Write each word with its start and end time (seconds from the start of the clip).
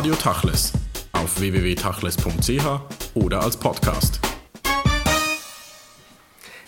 Radio 0.00 0.14
Tachles 0.14 0.72
auf 1.12 1.38
www.tachles.ch 1.38 2.64
oder 3.12 3.42
als 3.42 3.54
Podcast. 3.58 4.18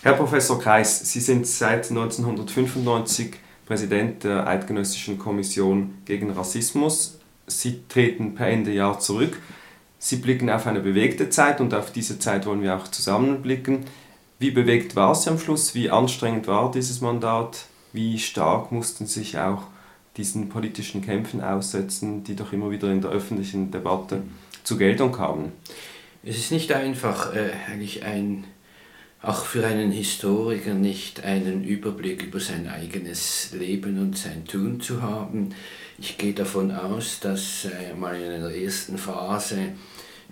Herr 0.03 0.13
Professor 0.13 0.59
Kreis, 0.59 1.11
Sie 1.11 1.19
sind 1.19 1.47
seit 1.47 1.89
1995 1.89 3.33
Präsident 3.65 4.23
der 4.23 4.45
Eidgenössischen 4.45 5.17
Kommission 5.17 5.95
gegen 6.05 6.29
Rassismus. 6.29 7.17
Sie 7.47 7.81
treten 7.89 8.35
per 8.35 8.49
Ende 8.49 8.71
Jahr 8.71 8.99
zurück. 8.99 9.39
Sie 9.97 10.17
blicken 10.17 10.51
auf 10.51 10.67
eine 10.67 10.81
bewegte 10.81 11.31
Zeit 11.31 11.59
und 11.59 11.73
auf 11.73 11.91
diese 11.91 12.19
Zeit 12.19 12.45
wollen 12.45 12.61
wir 12.61 12.77
auch 12.77 12.87
zusammenblicken. 12.87 13.85
Wie 14.37 14.51
bewegt 14.51 14.95
war 14.95 15.15
sie 15.15 15.31
am 15.31 15.39
Schluss? 15.39 15.73
Wie 15.73 15.89
anstrengend 15.89 16.45
war 16.45 16.69
dieses 16.69 17.01
Mandat? 17.01 17.65
Wie 17.93 18.19
stark 18.19 18.71
mussten 18.71 19.07
sich 19.07 19.39
auch 19.39 19.63
diesen 20.17 20.49
politischen 20.49 21.01
Kämpfen 21.01 21.41
aussetzen, 21.41 22.23
die 22.23 22.35
doch 22.35 22.53
immer 22.53 22.69
wieder 22.71 22.91
in 22.91 23.01
der 23.01 23.11
öffentlichen 23.11 23.71
Debatte 23.71 24.21
zur 24.63 24.77
Geltung 24.77 25.11
kamen. 25.11 25.51
Es 26.23 26.37
ist 26.37 26.51
nicht 26.51 26.71
einfach, 26.71 27.35
äh, 27.35 27.51
eigentlich 27.67 28.03
ein, 28.03 28.45
auch 29.21 29.45
für 29.45 29.65
einen 29.65 29.91
Historiker 29.91 30.73
nicht 30.73 31.23
einen 31.23 31.63
Überblick 31.63 32.23
über 32.23 32.39
sein 32.39 32.67
eigenes 32.67 33.51
Leben 33.53 33.99
und 33.99 34.17
sein 34.17 34.45
Tun 34.45 34.79
zu 34.79 35.01
haben. 35.01 35.49
Ich 35.97 36.17
gehe 36.17 36.33
davon 36.33 36.71
aus, 36.71 37.19
dass 37.19 37.65
äh, 37.65 37.93
mal 37.93 38.15
in 38.21 38.31
einer 38.31 38.51
ersten 38.51 38.97
Phase 38.97 39.73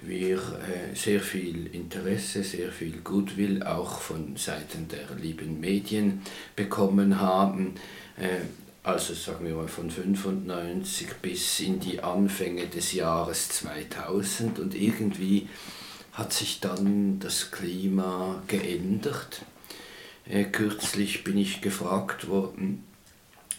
wir 0.02 0.38
äh, 0.38 0.96
sehr 0.96 1.20
viel 1.20 1.68
Interesse, 1.76 2.44
sehr 2.44 2.72
viel 2.72 3.02
Goodwill 3.04 3.64
auch 3.64 4.00
von 4.00 4.36
Seiten 4.36 4.88
der 4.88 5.16
lieben 5.22 5.60
Medien 5.60 6.22
bekommen 6.56 7.20
haben. 7.20 7.76
Also 8.84 9.14
sagen 9.14 9.46
wir 9.46 9.54
mal 9.54 9.68
von 9.68 9.92
95 9.92 11.08
bis 11.22 11.60
in 11.60 11.80
die 11.80 12.02
Anfänge 12.02 12.66
des 12.66 12.94
Jahres 12.94 13.50
2000 13.50 14.58
und 14.58 14.74
irgendwie 14.74 15.48
hat 16.14 16.34
sich 16.34 16.62
dann 16.62 17.20
das 17.20 17.52
Klima 17.52 18.42
geändert. 18.48 19.44
Äh, 20.28 20.46
kürzlich 20.46 21.24
bin 21.24 21.38
ich 21.38 21.62
gefragt 21.62 22.28
worden, 22.28 22.84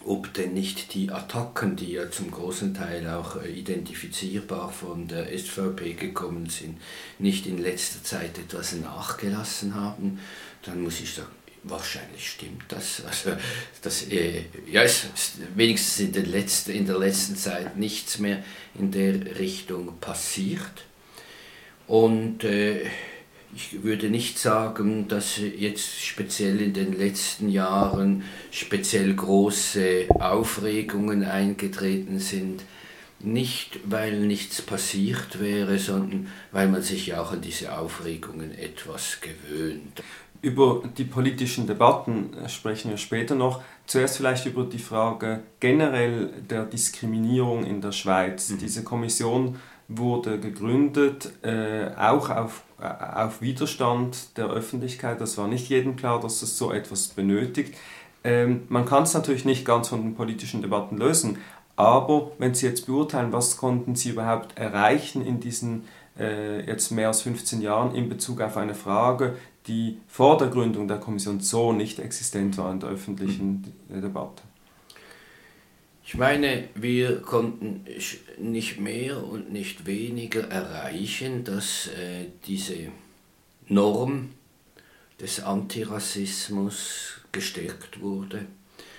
ob 0.05 0.33
denn 0.33 0.53
nicht 0.53 0.93
die 0.93 1.09
Attacken, 1.09 1.77
die 1.77 1.93
ja 1.93 2.11
zum 2.11 2.29
großen 2.29 2.73
Teil 2.73 3.07
auch 3.09 3.37
äh, 3.41 3.49
identifizierbar 3.49 4.71
von 4.73 5.07
der 5.07 5.37
SVP 5.37 5.93
gekommen 5.93 6.49
sind, 6.49 6.81
nicht 7.17 7.47
in 7.47 7.59
letzter 7.59 8.03
Zeit 8.03 8.37
etwas 8.37 8.73
nachgelassen 8.73 9.75
haben, 9.75 10.19
dann 10.63 10.81
muss 10.81 10.99
ich 10.99 11.13
sagen, 11.13 11.31
Wahrscheinlich 11.63 12.29
stimmt 12.29 12.63
das. 12.67 13.03
Also, 13.07 13.37
das 13.81 14.07
äh, 14.09 14.43
ja, 14.69 14.83
es 14.83 15.05
ist 15.15 15.33
wenigstens 15.55 15.99
in, 15.99 16.11
den 16.11 16.25
letzten, 16.25 16.71
in 16.71 16.85
der 16.85 16.99
letzten 16.99 17.35
Zeit 17.37 17.77
nichts 17.77 18.19
mehr 18.19 18.43
in 18.75 18.91
der 18.91 19.39
Richtung 19.39 19.97
passiert. 19.99 20.85
Und 21.87 22.43
äh, 22.43 22.85
ich 23.55 23.83
würde 23.83 24.09
nicht 24.09 24.39
sagen, 24.39 25.07
dass 25.07 25.37
jetzt 25.37 26.01
speziell 26.01 26.59
in 26.59 26.73
den 26.73 26.93
letzten 26.93 27.49
Jahren 27.49 28.23
speziell 28.51 29.13
große 29.13 30.07
Aufregungen 30.19 31.23
eingetreten 31.23 32.19
sind. 32.19 32.63
Nicht, 33.19 33.79
weil 33.85 34.19
nichts 34.19 34.61
passiert 34.61 35.39
wäre, 35.39 35.79
sondern 35.79 36.27
weil 36.51 36.67
man 36.67 36.81
sich 36.81 37.07
ja 37.07 37.21
auch 37.21 37.31
an 37.31 37.41
diese 37.41 37.77
Aufregungen 37.77 38.57
etwas 38.57 39.19
gewöhnt. 39.21 40.01
Über 40.43 40.83
die 40.97 41.05
politischen 41.05 41.67
Debatten 41.67 42.33
äh, 42.33 42.49
sprechen 42.49 42.91
wir 42.91 42.97
später 42.97 43.33
noch. 43.33 43.61
Zuerst 43.85 44.17
vielleicht 44.17 44.45
über 44.45 44.65
die 44.65 44.77
Frage 44.77 45.39
generell 45.61 46.31
der 46.49 46.65
Diskriminierung 46.65 47.63
in 47.63 47.79
der 47.79 47.93
Schweiz. 47.93 48.49
Mhm. 48.49 48.57
Diese 48.57 48.83
Kommission 48.83 49.55
wurde 49.87 50.41
gegründet, 50.41 51.31
äh, 51.43 51.91
auch 51.97 52.29
auf, 52.29 52.63
äh, 52.81 52.83
auf 52.83 53.41
Widerstand 53.41 54.37
der 54.37 54.47
Öffentlichkeit. 54.49 55.21
Das 55.21 55.37
war 55.37 55.47
nicht 55.47 55.69
jedem 55.69 55.95
klar, 55.95 56.19
dass 56.19 56.41
es 56.41 56.57
so 56.57 56.73
etwas 56.73 57.07
benötigt. 57.07 57.75
Ähm, 58.25 58.63
man 58.67 58.83
kann 58.83 59.03
es 59.03 59.13
natürlich 59.13 59.45
nicht 59.45 59.63
ganz 59.63 59.87
von 59.87 60.01
den 60.01 60.13
politischen 60.13 60.61
Debatten 60.61 60.97
lösen, 60.97 61.37
aber 61.77 62.31
wenn 62.37 62.53
Sie 62.53 62.65
jetzt 62.65 62.85
beurteilen, 62.85 63.31
was 63.31 63.55
konnten 63.55 63.95
Sie 63.95 64.09
überhaupt 64.09 64.57
erreichen 64.57 65.25
in 65.25 65.39
diesen 65.39 65.85
äh, 66.19 66.65
jetzt 66.65 66.91
mehr 66.91 67.07
als 67.07 67.21
15 67.21 67.61
Jahren 67.61 67.95
in 67.95 68.09
Bezug 68.09 68.41
auf 68.41 68.57
eine 68.57 68.75
Frage, 68.75 69.37
die 69.67 69.97
vor 70.07 70.37
der 70.37 70.47
Gründung 70.47 70.87
der 70.87 70.97
Kommission 70.97 71.39
so 71.39 71.71
nicht 71.71 71.99
existent 71.99 72.57
war 72.57 72.71
in 72.71 72.79
der 72.79 72.89
öffentlichen 72.89 73.73
mhm. 73.89 74.01
Debatte. 74.01 74.43
Ich 76.05 76.15
meine, 76.15 76.67
wir 76.75 77.21
konnten 77.21 77.85
nicht 78.37 78.79
mehr 78.79 79.23
und 79.23 79.53
nicht 79.53 79.85
weniger 79.85 80.49
erreichen, 80.49 81.45
dass 81.45 81.87
äh, 81.87 82.25
diese 82.45 82.89
Norm 83.69 84.31
des 85.19 85.41
Antirassismus 85.41 87.21
gestärkt 87.31 88.01
wurde, 88.01 88.45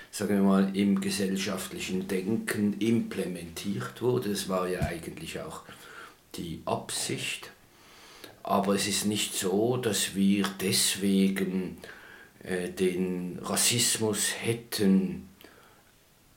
sagen 0.09 0.35
wir 0.35 0.43
mal, 0.43 0.75
im 0.75 0.99
gesellschaftlichen 0.99 2.07
Denken 2.07 2.73
implementiert 2.79 4.01
wurde. 4.01 4.29
Das 4.29 4.49
war 4.49 4.67
ja 4.67 4.81
eigentlich 4.81 5.39
auch 5.39 5.61
die 6.35 6.61
Absicht. 6.65 7.51
Aber 8.47 8.75
es 8.75 8.87
ist 8.87 9.07
nicht 9.07 9.33
so, 9.33 9.75
dass 9.75 10.13
wir 10.13 10.45
deswegen 10.61 11.77
äh, 12.43 12.69
den 12.69 13.39
Rassismus 13.41 14.35
hätten 14.39 15.27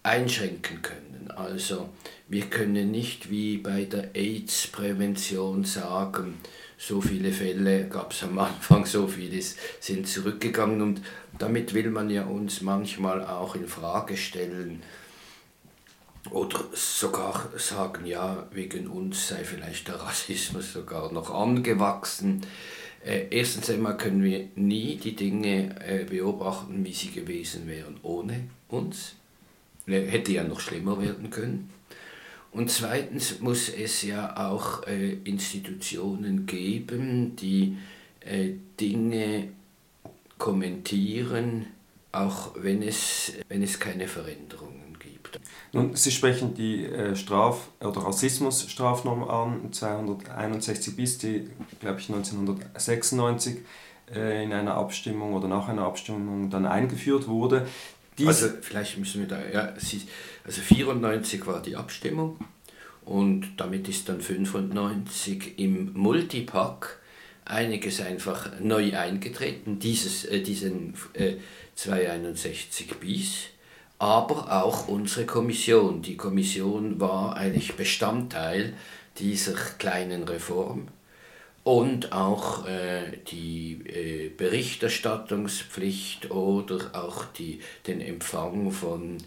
einschränken 0.03 0.81
können. 0.81 1.31
Also 1.37 1.91
wir 2.27 2.47
können 2.47 2.91
nicht 2.91 3.31
wie 3.31 3.59
bei 3.59 3.85
der 3.85 4.15
AIDS-Prävention 4.15 5.65
sagen, 5.65 6.39
so 6.79 7.03
viele 7.03 7.31
Fälle 7.31 7.89
gab 7.89 8.13
es 8.13 8.23
am 8.23 8.39
Anfang, 8.39 8.87
so 8.87 9.07
viele 9.07 9.43
sind 9.79 10.09
zurückgegangen 10.09 10.81
und 10.81 11.03
damit 11.39 11.75
will 11.75 11.91
man 11.91 12.09
ja 12.09 12.25
uns 12.25 12.63
manchmal 12.63 13.23
auch 13.27 13.55
in 13.55 13.69
Frage 13.69 14.17
stellen, 14.17 14.83
oder 16.31 16.65
sogar 16.73 17.51
sagen, 17.57 18.07
ja, 18.07 18.47
wegen 18.53 18.89
uns 18.89 19.29
sei 19.29 19.45
vielleicht 19.45 19.89
der 19.89 19.97
Rassismus 19.97 20.73
sogar 20.73 21.13
noch 21.13 21.31
angewachsen. 21.31 22.43
Äh, 23.05 23.27
erstens 23.31 23.71
einmal 23.71 23.97
können 23.97 24.23
wir 24.23 24.49
nie 24.57 24.97
die 24.97 25.15
Dinge 25.15 25.77
äh, 25.87 26.05
beobachten, 26.05 26.85
wie 26.85 26.93
sie 26.93 27.11
gewesen 27.11 27.67
wären 27.67 27.99
ohne 28.03 28.49
uns. 28.69 29.15
Äh, 29.87 30.07
hätte 30.07 30.33
ja 30.33 30.45
noch 30.45 30.61
schlimmer 30.61 31.01
werden 31.01 31.31
können. 31.31 31.71
Und 32.51 32.71
zweitens 32.71 33.41
muss 33.41 33.69
es 33.69 34.03
ja 34.03 34.49
auch 34.49 34.83
Institutionen 34.87 36.47
geben, 36.47 37.37
die 37.37 37.77
Dinge 38.81 39.49
kommentieren, 40.39 41.67
auch 42.13 42.53
wenn 42.57 42.83
es, 42.83 43.33
wenn 43.49 43.63
es 43.63 43.79
keine 43.79 44.09
Veränderungen 44.09 44.89
nun, 45.73 45.95
Sie 45.95 46.11
sprechen 46.11 46.55
die 46.55 46.85
äh, 46.85 47.15
Straf- 47.15 47.69
oder 47.81 48.01
Rassismusstrafnorm 48.01 49.25
an, 49.25 49.73
261 49.73 50.97
bis, 50.97 51.19
die, 51.19 51.49
glaube 51.81 52.01
ich, 52.01 52.09
1996 52.09 53.59
äh, 54.15 54.45
in 54.45 54.53
einer 54.53 54.75
Abstimmung 54.75 55.35
oder 55.35 55.49
nach 55.49 55.69
einer 55.69 55.83
Abstimmung 55.83 56.49
dann 56.49 56.65
eingeführt 56.65 57.29
wurde. 57.29 57.67
Dies 58.17 58.27
also 58.27 58.49
vielleicht 58.63 58.99
müssen 58.99 59.21
wir 59.21 59.29
da, 59.29 59.39
ja, 59.53 59.75
also 60.45 60.61
94 60.61 61.47
war 61.47 61.61
die 61.61 61.77
Abstimmung 61.77 62.39
und 63.05 63.53
damit 63.59 63.89
ist 63.89 64.09
dann 64.09 64.21
95 64.21 65.59
im 65.59 65.93
Multipack 65.93 66.99
einiges 67.49 68.01
einfach 68.01 68.61
neu 68.61 68.97
eingetreten, 68.97 69.79
dieses, 69.79 70.25
äh, 70.25 70.41
diesen 70.41 70.95
äh, 71.15 71.35
261 71.75 72.95
bis 73.01 73.49
aber 73.99 74.63
auch 74.63 74.89
unsere 74.89 75.27
Kommission. 75.27 76.01
Die 76.03 76.17
Kommission 76.17 76.99
war 77.01 77.37
eigentlich 77.37 77.75
Bestandteil 77.75 78.73
dieser 79.19 79.55
kleinen 79.55 80.25
Reform 80.25 80.89
und 81.65 82.13
auch 82.13 82.67
äh, 82.67 83.19
die 83.31 83.83
äh, 83.87 84.31
Berichterstattungspflicht 84.31 86.31
oder 86.31 86.91
auch 86.95 87.25
die, 87.25 87.61
den 87.87 88.01
Empfang 88.01 88.71
von 88.71 89.19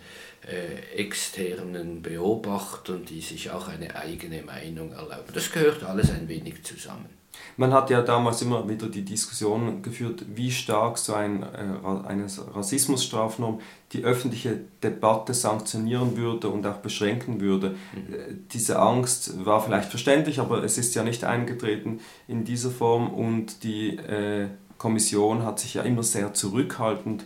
äh, 0.48 0.98
externen 0.98 2.02
Beobachtern, 2.02 3.06
die 3.06 3.22
sich 3.22 3.52
auch 3.52 3.68
eine 3.68 3.96
eigene 3.96 4.42
Meinung 4.44 4.94
erlauben. 4.94 5.32
Das 5.34 5.52
gehört 5.52 5.84
alles 5.84 6.10
ein 6.10 6.28
wenig 6.30 6.64
zusammen. 6.64 7.21
Man 7.58 7.74
hat 7.74 7.90
ja 7.90 8.02
damals 8.02 8.42
immer 8.42 8.68
wieder 8.68 8.88
die 8.88 9.04
Diskussion 9.04 9.82
geführt, 9.82 10.26
wie 10.36 10.52
stark 10.52 10.98
so 10.98 11.14
ein, 11.14 11.44
äh, 11.44 12.08
eine 12.08 12.28
Rassismusstrafnorm 12.54 13.60
die 13.94 14.04
öffentliche 14.04 14.60
Debatte 14.84 15.34
sanktionieren 15.34 16.18
würde 16.18 16.50
und 16.50 16.66
auch 16.66 16.78
beschränken 16.78 17.42
würde. 17.42 17.76
Mhm. 17.94 18.14
Äh, 18.14 18.18
diese 18.52 18.80
Angst 18.80 19.46
war 19.46 19.62
vielleicht 19.62 19.90
verständlich, 19.90 20.40
aber 20.40 20.64
es 20.64 20.78
ist 20.78 20.96
ja 20.96 21.04
nicht 21.04 21.24
eingetreten 21.24 22.00
in 22.28 22.44
dieser 22.44 22.72
Form 22.72 23.14
und 23.14 23.64
die 23.64 23.98
äh, 23.98 24.48
Kommission 24.78 25.44
hat 25.44 25.60
sich 25.60 25.76
ja 25.76 25.84
immer 25.84 26.04
sehr 26.04 26.34
zurückhaltend 26.34 27.26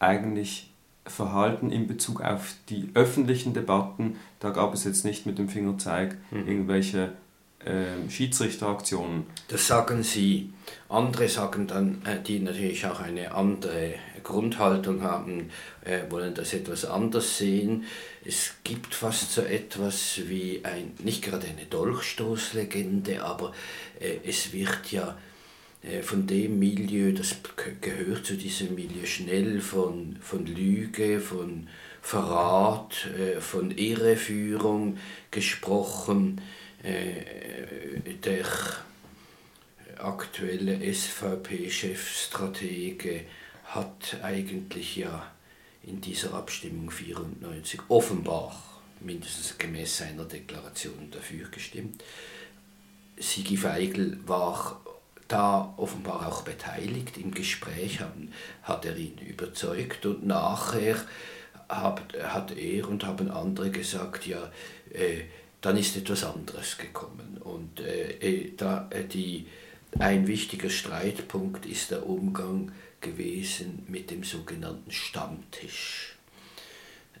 eigentlich 0.00 0.70
Verhalten 1.06 1.70
in 1.70 1.86
Bezug 1.86 2.22
auf 2.22 2.54
die 2.70 2.88
öffentlichen 2.94 3.52
Debatten. 3.52 4.16
Da 4.40 4.50
gab 4.50 4.72
es 4.72 4.84
jetzt 4.84 5.04
nicht 5.04 5.26
mit 5.26 5.38
dem 5.38 5.48
Fingerzeig 5.48 6.16
mhm. 6.30 6.48
irgendwelche 6.48 7.12
äh, 7.64 8.10
Schiedsrichteraktionen. 8.10 9.26
Das 9.48 9.66
sagen 9.66 10.02
Sie. 10.02 10.50
Andere 10.88 11.28
sagen 11.28 11.66
dann, 11.66 12.02
äh, 12.04 12.22
die 12.22 12.38
natürlich 12.38 12.86
auch 12.86 13.00
eine 13.00 13.32
andere 13.32 13.94
Grundhaltung 14.22 15.02
haben, 15.02 15.50
äh, 15.84 16.00
wollen 16.10 16.34
das 16.34 16.54
etwas 16.54 16.84
anders 16.84 17.38
sehen. 17.38 17.84
Es 18.24 18.54
gibt 18.64 18.94
fast 18.94 19.32
so 19.32 19.42
etwas 19.42 20.20
wie 20.26 20.60
ein, 20.62 20.92
nicht 21.02 21.22
gerade 21.22 21.46
eine 21.46 21.66
Dolchstoßlegende, 21.66 23.24
aber 23.24 23.52
äh, 24.00 24.16
es 24.26 24.52
wird 24.52 24.90
ja 24.90 25.16
von 26.00 26.26
dem 26.26 26.58
Milieu, 26.58 27.12
das 27.12 27.36
gehört 27.82 28.24
zu 28.24 28.38
diesem 28.38 28.74
Milieu 28.74 29.04
schnell 29.04 29.60
von, 29.60 30.16
von 30.18 30.46
Lüge, 30.46 31.20
von 31.20 31.68
Verrat, 32.00 33.06
von 33.40 33.70
Irreführung 33.70 34.96
gesprochen. 35.30 36.40
Äh, 36.84 38.04
der 38.24 38.44
aktuelle 39.98 40.80
SVP-Chefstratege 40.92 43.24
hat 43.64 44.18
eigentlich 44.22 44.96
ja 44.96 45.30
in 45.82 46.00
dieser 46.00 46.34
Abstimmung 46.34 46.90
94 46.90 47.80
offenbar, 47.88 48.62
mindestens 49.00 49.58
gemäß 49.58 49.98
seiner 49.98 50.24
Deklaration, 50.24 51.10
dafür 51.10 51.48
gestimmt. 51.48 52.02
Sigi 53.16 53.56
Feigl 53.56 54.18
war 54.26 54.80
da 55.28 55.72
offenbar 55.78 56.28
auch 56.28 56.42
beteiligt 56.42 57.16
im 57.16 57.32
Gespräch, 57.32 58.00
haben, 58.00 58.30
hat 58.62 58.84
er 58.84 58.96
ihn 58.96 59.16
überzeugt 59.18 60.04
und 60.04 60.26
nachher 60.26 60.96
hat, 61.68 62.02
hat 62.22 62.56
er 62.56 62.88
und 62.88 63.04
haben 63.04 63.30
andere 63.30 63.70
gesagt, 63.70 64.26
ja, 64.26 64.50
äh, 64.92 65.22
dann 65.64 65.78
ist 65.78 65.96
etwas 65.96 66.24
anderes 66.24 66.76
gekommen. 66.76 67.38
Und 67.42 67.80
äh, 67.80 68.18
äh 68.20 68.52
da, 68.56 68.86
äh, 68.90 69.04
die, 69.04 69.46
ein 69.98 70.26
wichtiger 70.26 70.68
Streitpunkt 70.68 71.64
ist 71.64 71.90
der 71.90 72.06
Umgang 72.06 72.72
gewesen 73.00 73.84
mit 73.88 74.10
dem 74.10 74.24
sogenannten 74.24 74.90
Stammtisch, 74.90 76.16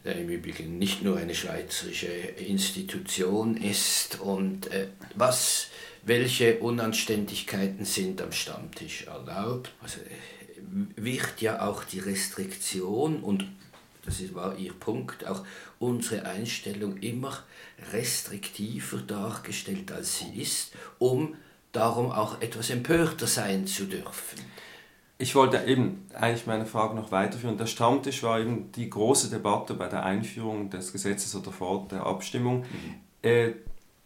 der 0.04 0.16
im 0.16 0.28
Übrigen 0.28 0.78
nicht 0.78 1.02
nur 1.02 1.16
eine 1.16 1.34
schweizerische 1.34 2.06
Institution 2.06 3.56
ist. 3.56 4.20
Und 4.20 4.66
äh, 4.66 4.88
was, 5.14 5.68
welche 6.02 6.58
Unanständigkeiten 6.58 7.86
sind 7.86 8.20
am 8.20 8.32
Stammtisch 8.32 9.06
erlaubt? 9.06 9.72
Also 9.80 10.00
äh, 10.00 10.96
wird 10.96 11.40
ja 11.40 11.66
auch 11.66 11.84
die 11.84 12.00
Restriktion 12.00 13.22
und 13.22 13.46
das 14.04 14.34
war 14.34 14.56
Ihr 14.56 14.72
Punkt, 14.72 15.26
auch 15.26 15.44
unsere 15.78 16.26
Einstellung 16.26 16.96
immer 16.98 17.38
restriktiver 17.92 18.98
dargestellt, 18.98 19.92
als 19.92 20.18
sie 20.18 20.40
ist, 20.40 20.72
um 20.98 21.36
darum 21.72 22.12
auch 22.12 22.40
etwas 22.40 22.70
empörter 22.70 23.26
sein 23.26 23.66
zu 23.66 23.84
dürfen 23.86 24.40
ich 25.18 25.34
wollte 25.34 25.62
eben 25.66 26.06
eigentlich 26.12 26.46
meine 26.46 26.66
Frage 26.66 26.94
noch 26.94 27.12
weiterführen. 27.12 27.56
Der 27.56 27.66
Stammtisch 27.66 28.22
war 28.22 28.40
eben 28.40 28.72
die 28.72 28.90
große 28.90 29.30
Debatte 29.30 29.74
bei 29.74 29.88
der 29.88 30.04
Einführung 30.04 30.70
des 30.70 30.92
Gesetzes 30.92 31.34
oder 31.36 31.52
vor 31.52 31.86
der 31.90 32.04
Abstimmung. 32.04 32.58
Mhm. 32.60 32.94
Äh, 33.22 33.52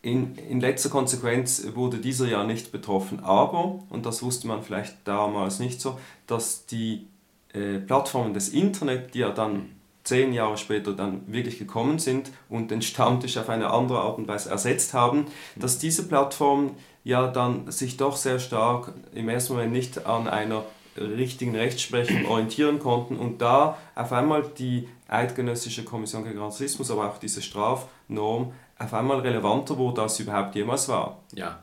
in, 0.02 0.36
in 0.36 0.60
letzter 0.60 0.90
Konsequenz 0.90 1.66
wurde 1.74 1.98
dieser 1.98 2.28
ja 2.28 2.44
nicht 2.44 2.70
betroffen, 2.70 3.20
aber, 3.20 3.82
und 3.90 4.06
das 4.06 4.22
wusste 4.22 4.46
man 4.46 4.62
vielleicht 4.62 4.96
damals 5.04 5.58
nicht 5.58 5.80
so, 5.80 5.98
dass 6.26 6.66
die 6.66 7.08
äh, 7.52 7.78
Plattformen 7.78 8.32
des 8.32 8.50
Internet, 8.50 9.14
die 9.14 9.20
ja 9.20 9.30
dann 9.30 9.70
zehn 10.08 10.32
Jahre 10.32 10.56
später 10.56 10.92
dann 10.94 11.22
wirklich 11.26 11.58
gekommen 11.58 11.98
sind 11.98 12.30
und 12.48 12.70
den 12.70 12.82
Stammtisch 12.82 13.36
auf 13.36 13.48
eine 13.48 13.70
andere 13.70 14.00
Art 14.00 14.18
und 14.18 14.26
Weise 14.26 14.50
ersetzt 14.50 14.94
haben, 14.94 15.26
dass 15.56 15.78
diese 15.78 16.08
Plattformen 16.08 16.72
ja 17.04 17.28
dann 17.28 17.70
sich 17.70 17.96
doch 17.96 18.16
sehr 18.16 18.38
stark 18.38 18.92
im 19.14 19.28
ersten 19.28 19.54
Moment 19.54 19.72
nicht 19.72 20.06
an 20.06 20.26
einer 20.26 20.64
richtigen 20.96 21.54
Rechtsprechung 21.54 22.26
orientieren 22.26 22.78
konnten 22.78 23.16
und 23.16 23.40
da 23.40 23.78
auf 23.94 24.12
einmal 24.12 24.42
die 24.58 24.88
Eidgenössische 25.06 25.84
Kommission 25.84 26.24
gegen 26.24 26.38
Rassismus, 26.38 26.90
aber 26.90 27.08
auch 27.08 27.18
diese 27.18 27.40
Strafnorm 27.40 28.52
auf 28.78 28.94
einmal 28.94 29.20
relevanter 29.20 29.76
wurde, 29.78 30.02
als 30.02 30.16
sie 30.16 30.24
überhaupt 30.24 30.54
jemals 30.54 30.88
war. 30.88 31.22
Ja, 31.34 31.62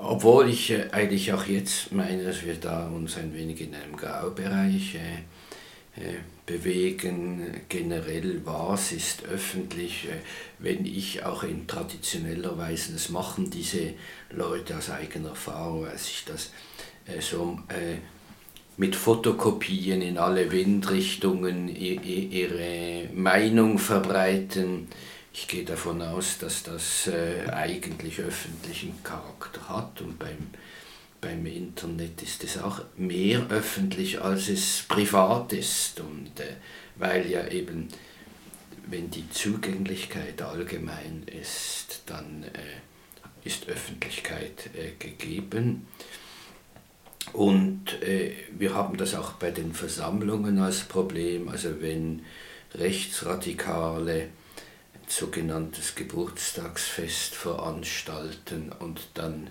obwohl 0.00 0.48
ich 0.48 0.70
äh, 0.70 0.88
eigentlich 0.92 1.32
auch 1.32 1.46
jetzt 1.46 1.92
meine, 1.92 2.24
dass 2.24 2.44
wir 2.44 2.54
da 2.54 2.86
uns 2.88 3.16
ein 3.16 3.34
wenig 3.34 3.60
in 3.60 3.74
einem 3.74 3.96
Graubereich 3.96 4.96
äh, 4.96 6.00
äh, 6.00 6.18
bewegen. 6.52 7.60
Generell, 7.68 8.42
was 8.44 8.92
ist 8.92 9.24
öffentlich, 9.24 10.06
äh, 10.08 10.16
wenn 10.58 10.84
ich 10.84 11.24
auch 11.24 11.42
in 11.42 11.66
traditioneller 11.66 12.58
Weise, 12.58 12.92
das 12.92 13.08
machen 13.08 13.50
diese 13.50 13.94
Leute 14.30 14.76
aus 14.76 14.90
eigener 14.90 15.30
Erfahrung, 15.30 15.86
als 15.86 16.08
ich 16.08 16.24
das 16.26 16.50
äh, 17.06 17.20
so 17.20 17.58
äh, 17.68 17.98
mit 18.76 18.96
Fotokopien 18.96 20.02
in 20.02 20.18
alle 20.18 20.50
Windrichtungen 20.50 21.68
ihre 21.68 23.08
Meinung 23.14 23.78
verbreiten. 23.78 24.88
Ich 25.34 25.46
gehe 25.46 25.64
davon 25.64 26.00
aus, 26.00 26.38
dass 26.38 26.62
das 26.62 27.08
eigentlich 27.52 28.18
öffentlichen 28.20 28.94
Charakter 29.04 29.68
hat 29.68 30.00
und 30.00 30.18
beim, 30.18 30.38
beim 31.22 31.46
Internet 31.46 32.20
ist 32.20 32.44
es 32.44 32.58
auch 32.58 32.80
mehr 32.96 33.46
öffentlich, 33.48 34.20
als 34.20 34.48
es 34.48 34.84
privat 34.88 35.54
ist. 35.54 36.00
Und 36.00 36.38
äh, 36.40 36.56
weil 36.96 37.30
ja 37.30 37.46
eben, 37.46 37.88
wenn 38.88 39.08
die 39.10 39.30
Zugänglichkeit 39.30 40.42
allgemein 40.42 41.22
ist, 41.26 42.02
dann 42.06 42.42
äh, 42.42 43.46
ist 43.46 43.68
Öffentlichkeit 43.68 44.68
äh, 44.74 44.90
gegeben. 44.98 45.86
Und 47.32 48.02
äh, 48.02 48.32
wir 48.58 48.74
haben 48.74 48.96
das 48.96 49.14
auch 49.14 49.34
bei 49.34 49.52
den 49.52 49.72
Versammlungen 49.72 50.58
als 50.58 50.80
Problem, 50.80 51.48
also 51.48 51.80
wenn 51.80 52.24
Rechtsradikale 52.74 54.28
sogenanntes 55.06 55.94
Geburtstagsfest 55.94 57.36
veranstalten 57.36 58.72
und 58.80 59.00
dann 59.14 59.50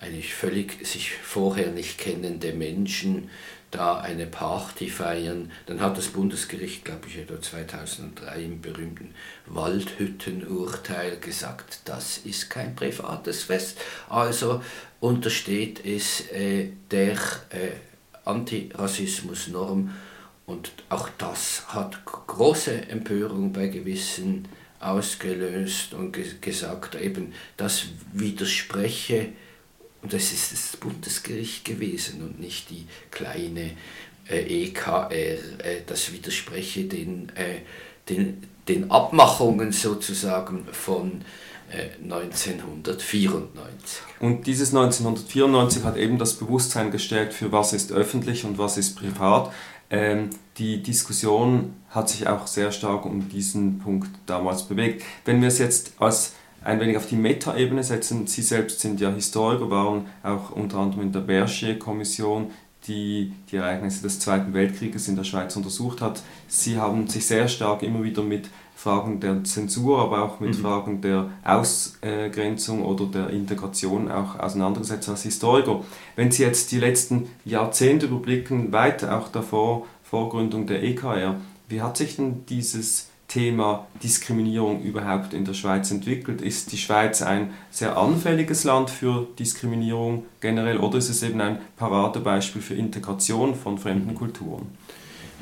eigentlich 0.00 0.34
völlig 0.34 0.86
sich 0.86 1.12
vorher 1.12 1.70
nicht 1.70 1.98
kennende 1.98 2.52
Menschen 2.52 3.30
da 3.70 3.98
eine 3.98 4.26
Party 4.26 4.88
feiern. 4.88 5.50
Dann 5.66 5.80
hat 5.80 5.98
das 5.98 6.08
Bundesgericht, 6.08 6.84
glaube 6.84 7.08
ich, 7.08 7.18
etwa 7.18 7.40
2003 7.40 8.42
im 8.42 8.60
berühmten 8.60 9.14
Waldhüttenurteil 9.46 11.18
gesagt, 11.18 11.80
das 11.84 12.18
ist 12.18 12.48
kein 12.48 12.76
privates 12.76 13.42
Fest. 13.44 13.78
Also 14.08 14.62
untersteht 15.00 15.84
es 15.84 16.30
äh, 16.30 16.70
der 16.90 17.14
äh, 17.50 17.72
Antirassismusnorm 18.24 19.92
und 20.46 20.72
auch 20.88 21.08
das 21.18 21.64
hat 21.68 22.04
große 22.04 22.88
Empörung 22.88 23.52
bei 23.52 23.66
gewissen 23.66 24.48
ausgelöst 24.78 25.94
und 25.94 26.12
ge 26.12 26.24
gesagt, 26.40 26.94
eben 26.94 27.34
das 27.56 27.86
widerspreche 28.12 29.30
und 30.06 30.12
das 30.12 30.30
ist 30.30 30.52
das 30.52 30.76
Bundesgericht 30.76 31.64
gewesen 31.64 32.22
und 32.22 32.38
nicht 32.38 32.70
die 32.70 32.86
kleine 33.10 33.72
äh, 34.30 34.66
EKR. 34.66 35.10
Äh, 35.10 35.38
das 35.84 36.12
widerspreche 36.12 36.84
den, 36.84 37.30
äh, 37.30 37.62
den, 38.08 38.46
den 38.68 38.88
Abmachungen 38.92 39.72
sozusagen 39.72 40.64
von 40.70 41.22
1994. 42.04 43.98
Äh, 44.20 44.24
und 44.24 44.46
dieses 44.46 44.68
1994 44.68 45.82
hat 45.82 45.96
eben 45.96 46.18
das 46.18 46.34
Bewusstsein 46.34 46.92
gestellt, 46.92 47.34
für 47.34 47.50
was 47.50 47.72
ist 47.72 47.90
öffentlich 47.90 48.44
und 48.44 48.58
was 48.58 48.78
ist 48.78 48.94
privat. 48.94 49.52
Ähm, 49.90 50.30
die 50.56 50.84
Diskussion 50.84 51.74
hat 51.90 52.08
sich 52.08 52.28
auch 52.28 52.46
sehr 52.46 52.70
stark 52.70 53.04
um 53.04 53.28
diesen 53.28 53.80
Punkt 53.80 54.10
damals 54.26 54.68
bewegt. 54.68 55.02
Wenn 55.24 55.40
wir 55.40 55.48
es 55.48 55.58
jetzt 55.58 55.94
als 55.98 56.34
ein 56.66 56.80
wenig 56.80 56.96
auf 56.96 57.06
die 57.06 57.16
Metaebene 57.16 57.84
setzen. 57.84 58.26
Sie 58.26 58.42
selbst 58.42 58.80
sind 58.80 59.00
ja 59.00 59.10
Historiker, 59.10 59.70
waren 59.70 60.06
auch 60.24 60.50
unter 60.50 60.78
anderem 60.78 61.04
in 61.04 61.12
der 61.12 61.20
Bergier-Kommission, 61.20 62.50
die 62.88 63.32
die 63.50 63.56
Ereignisse 63.56 64.02
des 64.02 64.18
Zweiten 64.18 64.52
Weltkrieges 64.52 65.06
in 65.06 65.16
der 65.16 65.24
Schweiz 65.24 65.54
untersucht 65.56 66.00
hat. 66.00 66.22
Sie 66.48 66.76
haben 66.76 67.06
sich 67.06 67.26
sehr 67.26 67.46
stark 67.46 67.82
immer 67.82 68.02
wieder 68.02 68.22
mit 68.22 68.50
Fragen 68.74 69.20
der 69.20 69.44
Zensur, 69.44 70.00
aber 70.00 70.22
auch 70.22 70.40
mit 70.40 70.50
mhm. 70.50 70.62
Fragen 70.62 71.00
der 71.00 71.30
Ausgrenzung 71.44 72.84
oder 72.84 73.06
der 73.06 73.30
Integration 73.30 74.10
auch 74.10 74.38
auseinandergesetzt 74.38 75.08
als 75.08 75.22
Historiker. 75.22 75.82
Wenn 76.16 76.32
Sie 76.32 76.42
jetzt 76.42 76.72
die 76.72 76.80
letzten 76.80 77.28
Jahrzehnte 77.44 78.06
überblicken, 78.06 78.72
weit 78.72 79.04
auch 79.04 79.28
davor, 79.28 79.86
Vorgründung 80.02 80.66
der 80.66 80.82
EKR, 80.82 81.36
wie 81.68 81.80
hat 81.80 81.96
sich 81.96 82.16
denn 82.16 82.44
dieses 82.46 83.08
Thema 83.28 83.86
Diskriminierung 84.02 84.82
überhaupt 84.82 85.34
in 85.34 85.44
der 85.44 85.54
Schweiz 85.54 85.90
entwickelt? 85.90 86.40
Ist 86.40 86.72
die 86.72 86.78
Schweiz 86.78 87.22
ein 87.22 87.52
sehr 87.70 87.96
anfälliges 87.96 88.64
Land 88.64 88.90
für 88.90 89.26
Diskriminierung 89.38 90.26
generell 90.40 90.78
oder 90.78 90.98
ist 90.98 91.08
es 91.08 91.22
eben 91.22 91.40
ein 91.40 91.58
Paradebeispiel 91.76 92.62
für 92.62 92.74
Integration 92.74 93.54
von 93.54 93.78
fremden 93.78 94.14
Kulturen? 94.14 94.66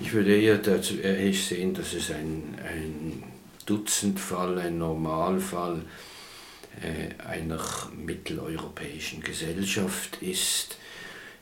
Ich 0.00 0.12
würde 0.12 0.37
eher 0.37 0.59
dazu 0.59 0.97
ehrlich 0.97 1.47
sehen, 1.47 1.75
dass 1.75 1.93
es 1.93 2.11
ein, 2.11 2.57
ein 2.67 3.23
Dutzendfall, 3.67 4.59
ein 4.59 4.79
Normalfall 4.79 5.83
äh, 6.83 7.23
einer 7.25 7.61
mitteleuropäischen 7.95 9.23
Gesellschaft 9.23 10.21
ist. 10.21 10.79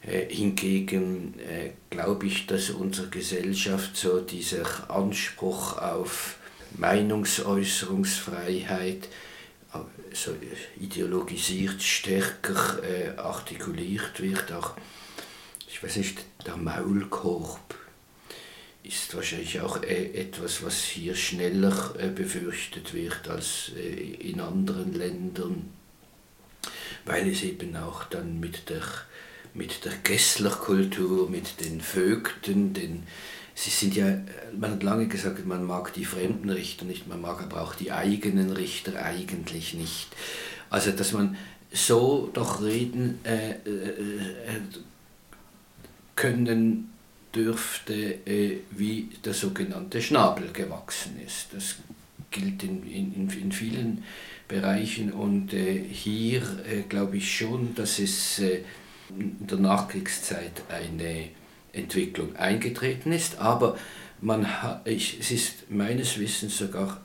Äh, 0.04 0.34
hingegen 0.34 1.38
äh, 1.38 1.70
glaube 1.90 2.26
ich, 2.26 2.46
dass 2.46 2.70
unsere 2.70 3.08
Gesellschaft 3.08 3.96
so 3.96 4.20
dieser 4.20 4.90
Anspruch 4.90 5.78
auf 5.78 6.38
Meinungsäußerungsfreiheit 6.76 9.08
so 10.12 10.36
ideologisiert 10.78 11.82
stärker 11.82 12.78
artikuliert 13.16 14.20
wird. 14.20 14.52
Auch, 14.52 14.74
ich 15.66 15.82
weiß 15.82 15.96
nicht, 15.96 16.18
der 16.44 16.58
Maulkorb 16.58 17.74
ist 18.82 19.14
wahrscheinlich 19.14 19.60
auch 19.60 19.82
etwas, 19.82 20.62
was 20.62 20.84
hier 20.84 21.14
schneller 21.14 21.94
befürchtet 22.14 22.92
wird 22.92 23.26
als 23.28 23.72
in 24.18 24.40
anderen 24.40 24.92
Ländern, 24.92 25.70
weil 27.06 27.30
es 27.30 27.42
eben 27.42 27.74
auch 27.76 28.04
dann 28.04 28.40
mit 28.40 28.68
der 28.68 28.82
mit 29.54 29.84
der 29.84 29.92
Gesslerkultur, 30.02 31.28
mit 31.28 31.60
den 31.60 31.80
Vögten, 31.80 32.72
den, 32.72 33.02
sie 33.54 33.70
sind 33.70 33.94
ja, 33.94 34.18
man 34.58 34.72
hat 34.72 34.82
lange 34.82 35.08
gesagt, 35.08 35.46
man 35.46 35.64
mag 35.64 35.92
die 35.92 36.04
fremden 36.04 36.50
Richter 36.50 36.84
nicht, 36.84 37.06
man 37.08 37.20
mag 37.20 37.42
aber 37.42 37.62
auch 37.62 37.74
die 37.74 37.92
eigenen 37.92 38.50
Richter 38.50 39.02
eigentlich 39.02 39.74
nicht. 39.74 40.08
Also, 40.70 40.90
dass 40.92 41.12
man 41.12 41.36
so 41.70 42.30
doch 42.32 42.62
reden 42.62 43.18
äh, 43.24 43.50
äh, 43.50 43.56
äh 43.56 44.60
können 46.14 46.92
dürfte, 47.34 47.94
äh, 48.26 48.58
wie 48.70 49.08
der 49.24 49.34
sogenannte 49.34 50.02
Schnabel 50.02 50.52
gewachsen 50.52 51.18
ist. 51.26 51.48
Das 51.52 51.76
gilt 52.30 52.62
in, 52.62 52.86
in, 52.86 53.30
in 53.30 53.52
vielen 53.52 54.04
Bereichen 54.48 55.12
und 55.12 55.52
äh, 55.54 55.82
hier 55.82 56.42
äh, 56.70 56.82
glaube 56.88 57.16
ich 57.16 57.34
schon, 57.34 57.74
dass 57.74 57.98
es 57.98 58.40
in 59.18 59.46
der 59.46 59.58
Nachkriegszeit 59.58 60.62
eine 60.68 61.28
Entwicklung 61.72 62.36
eingetreten 62.36 63.12
ist, 63.12 63.38
aber 63.38 63.76
man 64.20 64.46
ich, 64.84 65.18
es 65.20 65.30
ist 65.30 65.70
meines 65.70 66.18
Wissens 66.18 66.58
sogar 66.58 67.00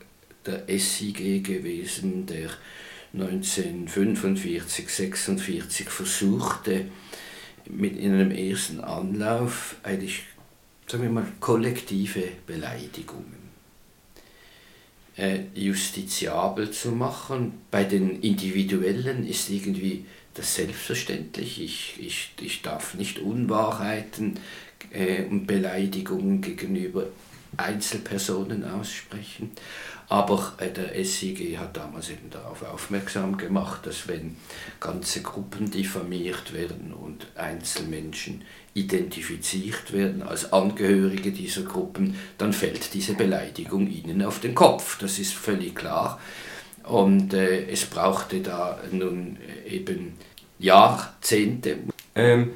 der 0.46 0.64
SIG 0.68 1.44
gewesen, 1.44 2.26
der 2.26 2.50
1945, 3.14 4.90
46 4.90 5.90
versuchte, 5.90 6.86
mit 7.70 7.98
in 7.98 8.14
einem 8.14 8.32
ersten 8.32 8.80
Anlauf 8.80 9.76
eigentlich, 9.84 10.24
sagen 10.88 11.04
wir 11.04 11.10
mal, 11.10 11.28
kollektive 11.40 12.24
Beleidigungen 12.46 13.48
äh, 15.18 15.40
justiziabel 15.54 16.72
zu 16.72 16.92
machen. 16.92 17.54
Bei 17.72 17.84
den 17.84 18.22
Individuellen 18.22 19.28
ist 19.28 19.50
irgendwie 19.50 20.06
das 20.38 20.56
selbstverständlich. 20.56 21.62
Ich, 21.62 21.96
ich, 22.00 22.32
ich 22.40 22.62
darf 22.62 22.94
nicht 22.94 23.20
Unwahrheiten 23.20 24.40
äh, 24.92 25.24
und 25.24 25.48
Beleidigungen 25.48 26.42
gegenüber 26.42 27.08
Einzelpersonen 27.56 28.64
aussprechen. 28.66 29.52
Aber 30.10 30.54
äh, 30.60 30.70
der 30.70 31.04
SIG 31.04 31.58
hat 31.58 31.76
damals 31.76 32.10
eben 32.10 32.30
darauf 32.30 32.64
aufmerksam 32.64 33.38
gemacht, 33.38 33.86
dass 33.86 34.08
wenn 34.08 34.38
ganze 34.80 35.22
Gruppen 35.22 35.70
diffamiert 35.70 36.54
werden 36.54 36.94
und 36.94 37.28
Einzelmenschen 37.36 38.44
identifiziert 38.74 39.92
werden 39.92 40.22
als 40.22 40.54
Angehörige 40.54 41.32
dieser 41.32 41.64
Gruppen, 41.64 42.16
dann 42.38 42.54
fällt 42.54 42.94
diese 42.94 43.16
Beleidigung 43.16 43.90
ihnen 43.90 44.22
auf 44.22 44.40
den 44.40 44.56
Kopf. 44.56 44.98
Das 45.00 45.20
ist 45.20 45.34
völlig 45.34 45.76
klar. 45.76 46.20
Und 46.90 47.34
äh, 47.34 47.70
es 47.70 47.86
brauchte 47.86 48.40
da 48.42 48.80
nun 48.92 49.38
eben 49.68 50.14
Jahrzehnte. 50.60 51.78
Ähm, 52.16 52.52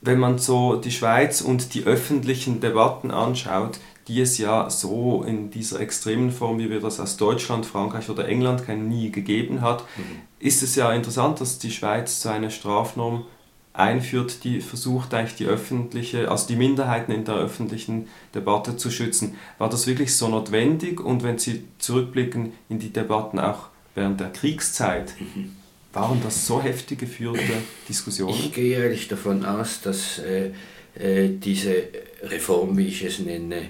wenn 0.00 0.18
man 0.18 0.38
so 0.38 0.76
die 0.76 0.90
Schweiz 0.90 1.40
und 1.40 1.74
die 1.74 1.84
öffentlichen 1.84 2.60
Debatten 2.60 3.10
anschaut, 3.10 3.78
die 4.08 4.20
es 4.20 4.36
ja 4.38 4.68
so 4.68 5.22
in 5.22 5.50
dieser 5.50 5.80
extremen 5.80 6.32
Form, 6.32 6.58
wie 6.58 6.70
wir 6.70 6.80
das 6.80 6.98
aus 6.98 7.16
Deutschland, 7.16 7.64
Frankreich 7.66 8.10
oder 8.10 8.28
England 8.28 8.66
kennen, 8.66 8.88
nie 8.88 9.12
gegeben 9.12 9.60
hat, 9.60 9.84
mhm. 9.96 10.22
ist 10.40 10.62
es 10.62 10.74
ja 10.74 10.92
interessant, 10.92 11.40
dass 11.40 11.58
die 11.58 11.70
Schweiz 11.70 12.20
so 12.20 12.28
eine 12.28 12.50
Strafnorm 12.50 13.26
einführt, 13.74 14.44
die 14.44 14.60
versucht 14.60 15.14
eigentlich 15.14 15.36
die 15.36 15.46
öffentliche, 15.46 16.30
also 16.30 16.46
die 16.46 16.56
Minderheiten 16.56 17.12
in 17.12 17.24
der 17.24 17.36
öffentlichen 17.36 18.08
Debatte 18.34 18.76
zu 18.76 18.90
schützen. 18.90 19.36
War 19.58 19.70
das 19.70 19.86
wirklich 19.86 20.14
so 20.14 20.28
notwendig? 20.28 21.00
Und 21.00 21.22
wenn 21.22 21.38
Sie 21.38 21.64
zurückblicken 21.78 22.52
in 22.68 22.78
die 22.78 22.90
Debatten 22.90 23.38
auch 23.38 23.68
während 23.94 24.20
der 24.20 24.30
Kriegszeit, 24.30 25.14
mhm. 25.18 25.56
waren 25.92 26.20
das 26.22 26.46
so 26.46 26.62
heftig 26.62 26.98
geführte 26.98 27.40
Diskussionen? 27.88 28.34
Ich 28.34 28.52
gehe 28.52 28.84
eigentlich 28.84 29.08
davon 29.08 29.44
aus, 29.44 29.80
dass 29.80 30.18
äh, 30.18 30.50
äh, 30.94 31.30
diese 31.38 31.84
Reform, 32.22 32.76
wie 32.76 32.88
ich 32.88 33.02
es 33.02 33.18
nenne, 33.20 33.68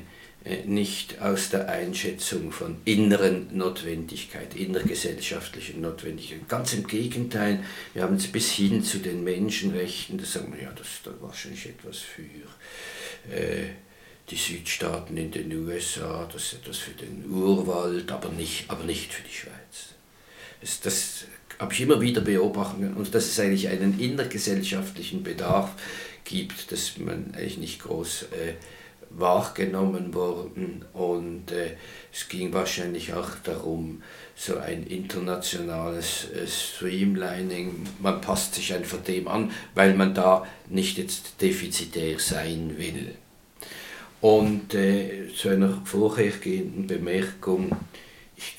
nicht 0.67 1.21
aus 1.21 1.51
der 1.51 1.69
Einschätzung 1.69 2.51
von 2.51 2.77
inneren 2.85 3.57
Notwendigkeit, 3.57 4.57
innergesellschaftlichen 4.57 5.81
Notwendigkeit. 5.81 6.49
Ganz 6.49 6.73
im 6.73 6.87
Gegenteil, 6.87 7.63
wir 7.95 8.03
haben 8.03 8.17
es 8.17 8.27
bis 8.27 8.51
hin 8.51 8.83
zu 8.83 8.99
den 8.99 9.23
Menschenrechten, 9.23 10.19
da 10.19 10.25
sagen 10.25 10.53
wir, 10.53 10.65
ja, 10.65 10.73
das 10.73 10.87
ist 10.89 11.11
wahrscheinlich 11.21 11.67
etwas 11.67 11.99
für 11.99 12.23
äh, 13.33 13.69
die 14.31 14.37
Südstaaten 14.37 15.17
in 15.17 15.31
den 15.31 15.53
USA, 15.65 16.29
das 16.33 16.45
ist 16.45 16.55
etwas 16.55 16.79
für 16.79 16.93
den 16.93 17.31
Urwald, 17.31 18.11
aber 18.11 18.31
nicht, 18.31 18.65
aber 18.69 18.83
nicht 18.85 19.13
für 19.13 19.23
die 19.23 19.35
Schweiz. 19.35 19.95
Das, 20.61 20.81
das 20.81 21.25
habe 21.59 21.73
ich 21.73 21.81
immer 21.83 22.01
wieder 22.01 22.21
beobachtet 22.21 22.97
und 22.97 23.15
dass 23.15 23.27
es 23.27 23.39
eigentlich 23.39 23.69
einen 23.69 24.01
innergesellschaftlichen 24.01 25.23
Bedarf 25.23 25.71
gibt, 26.25 26.73
dass 26.73 26.99
man 26.99 27.35
eigentlich 27.35 27.59
nicht 27.59 27.83
groß 27.83 28.25
äh, 28.33 28.55
wahrgenommen 29.16 30.14
worden 30.14 30.85
und 30.92 31.52
äh, 31.52 31.76
es 32.12 32.28
ging 32.28 32.52
wahrscheinlich 32.52 33.12
auch 33.14 33.31
darum, 33.45 34.02
so 34.35 34.57
ein 34.59 34.85
internationales 34.87 36.28
äh, 36.31 36.47
Streamlining, 36.47 37.87
man 38.00 38.21
passt 38.21 38.54
sich 38.54 38.75
einfach 38.75 38.99
dem 38.99 39.28
an, 39.28 39.50
weil 39.75 39.95
man 39.95 40.14
da 40.14 40.47
nicht 40.69 40.99
jetzt 40.99 41.40
defizitär 41.40 42.19
sein 42.19 42.75
will. 42.78 43.14
Und 44.21 44.75
äh, 44.75 45.28
zu 45.35 45.49
einer 45.49 45.83
vorhergehenden 45.85 46.87
Bemerkung, 46.87 47.76
ich, 48.37 48.57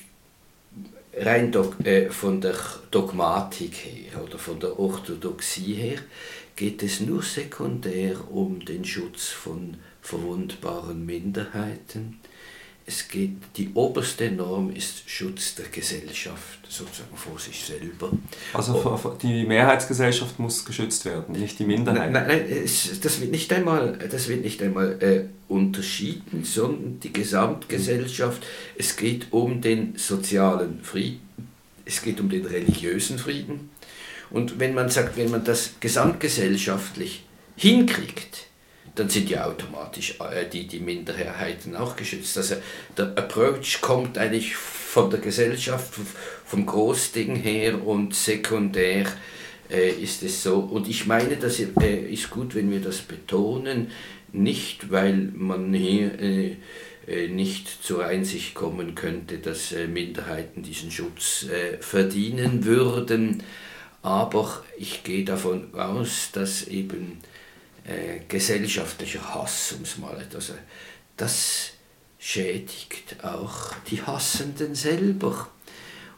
rein 1.16 1.50
dog, 1.50 1.76
äh, 1.84 2.10
von 2.10 2.40
der 2.40 2.56
Dogmatik 2.90 3.74
her 3.74 4.22
oder 4.22 4.38
von 4.38 4.60
der 4.60 4.78
Orthodoxie 4.78 5.74
her, 5.74 5.98
geht 6.56 6.82
es 6.82 7.00
nur 7.00 7.22
sekundär 7.22 8.30
um 8.30 8.64
den 8.64 8.84
Schutz 8.84 9.28
von 9.28 9.76
verwundbaren 10.04 11.04
Minderheiten. 11.04 12.20
Es 12.86 13.08
geht, 13.08 13.36
die 13.56 13.70
oberste 13.72 14.30
Norm 14.30 14.70
ist 14.70 15.08
Schutz 15.08 15.54
der 15.54 15.64
Gesellschaft, 15.68 16.58
sozusagen 16.68 17.16
vor 17.16 17.38
sich 17.38 17.64
selber. 17.64 18.10
Also 18.52 19.16
die 19.22 19.46
Mehrheitsgesellschaft 19.46 20.38
muss 20.38 20.66
geschützt 20.66 21.06
werden, 21.06 21.40
nicht 21.40 21.58
die 21.58 21.64
Minderheit? 21.64 22.12
Nein, 22.12 22.26
nein, 22.28 22.44
es, 22.46 23.00
das 23.00 23.22
wird 23.22 23.30
nicht 23.30 23.50
einmal, 23.54 23.98
das 24.10 24.28
wird 24.28 24.44
nicht 24.44 24.62
einmal 24.62 25.02
äh, 25.02 25.24
unterschieden, 25.48 26.44
sondern 26.44 27.00
die 27.00 27.12
Gesamtgesellschaft. 27.12 28.44
Es 28.76 28.96
geht 28.96 29.28
um 29.32 29.62
den 29.62 29.96
sozialen 29.96 30.84
Frieden, 30.84 31.22
es 31.86 32.02
geht 32.02 32.20
um 32.20 32.28
den 32.28 32.44
religiösen 32.44 33.18
Frieden. 33.18 33.70
Und 34.28 34.60
wenn 34.60 34.74
man 34.74 34.90
sagt, 34.90 35.16
wenn 35.16 35.30
man 35.30 35.44
das 35.44 35.76
gesamtgesellschaftlich 35.80 37.24
hinkriegt, 37.56 38.48
dann 38.94 39.08
sind 39.08 39.28
ja 39.28 39.46
automatisch 39.46 40.16
äh, 40.20 40.48
die, 40.48 40.66
die 40.66 40.80
Minderheiten 40.80 41.76
auch 41.76 41.96
geschützt. 41.96 42.36
Also 42.36 42.56
der 42.96 43.06
Approach 43.16 43.80
kommt 43.80 44.18
eigentlich 44.18 44.54
von 44.56 45.10
der 45.10 45.20
Gesellschaft, 45.20 45.94
vom 46.44 46.66
Großding 46.66 47.36
her 47.36 47.84
und 47.84 48.14
sekundär 48.14 49.06
äh, 49.70 49.90
ist 49.90 50.22
es 50.22 50.42
so. 50.42 50.58
Und 50.60 50.88
ich 50.88 51.06
meine, 51.06 51.36
das 51.36 51.58
äh, 51.60 52.12
ist 52.12 52.30
gut, 52.30 52.54
wenn 52.54 52.70
wir 52.70 52.80
das 52.80 52.98
betonen, 52.98 53.90
nicht 54.32 54.90
weil 54.90 55.30
man 55.34 55.72
hier 55.72 56.20
äh, 56.20 56.56
äh, 57.06 57.28
nicht 57.28 57.84
zur 57.84 58.04
Einsicht 58.04 58.54
kommen 58.54 58.94
könnte, 58.94 59.38
dass 59.38 59.72
äh, 59.72 59.86
Minderheiten 59.86 60.62
diesen 60.62 60.90
Schutz 60.90 61.46
verdienen 61.80 62.64
würden, 62.64 63.42
aber 64.02 64.62
ich 64.76 65.02
gehe 65.02 65.24
davon 65.24 65.74
aus, 65.74 66.30
dass 66.32 66.68
eben 66.68 67.20
äh, 67.86 68.20
gesellschaftlicher 68.28 69.34
Hass, 69.34 69.74
um 69.76 69.82
es 69.82 69.98
mal 69.98 70.18
etwas, 70.20 70.52
das 71.16 71.72
schädigt 72.18 73.22
auch 73.22 73.74
die 73.90 74.00
Hassenden 74.00 74.74
selber. 74.74 75.48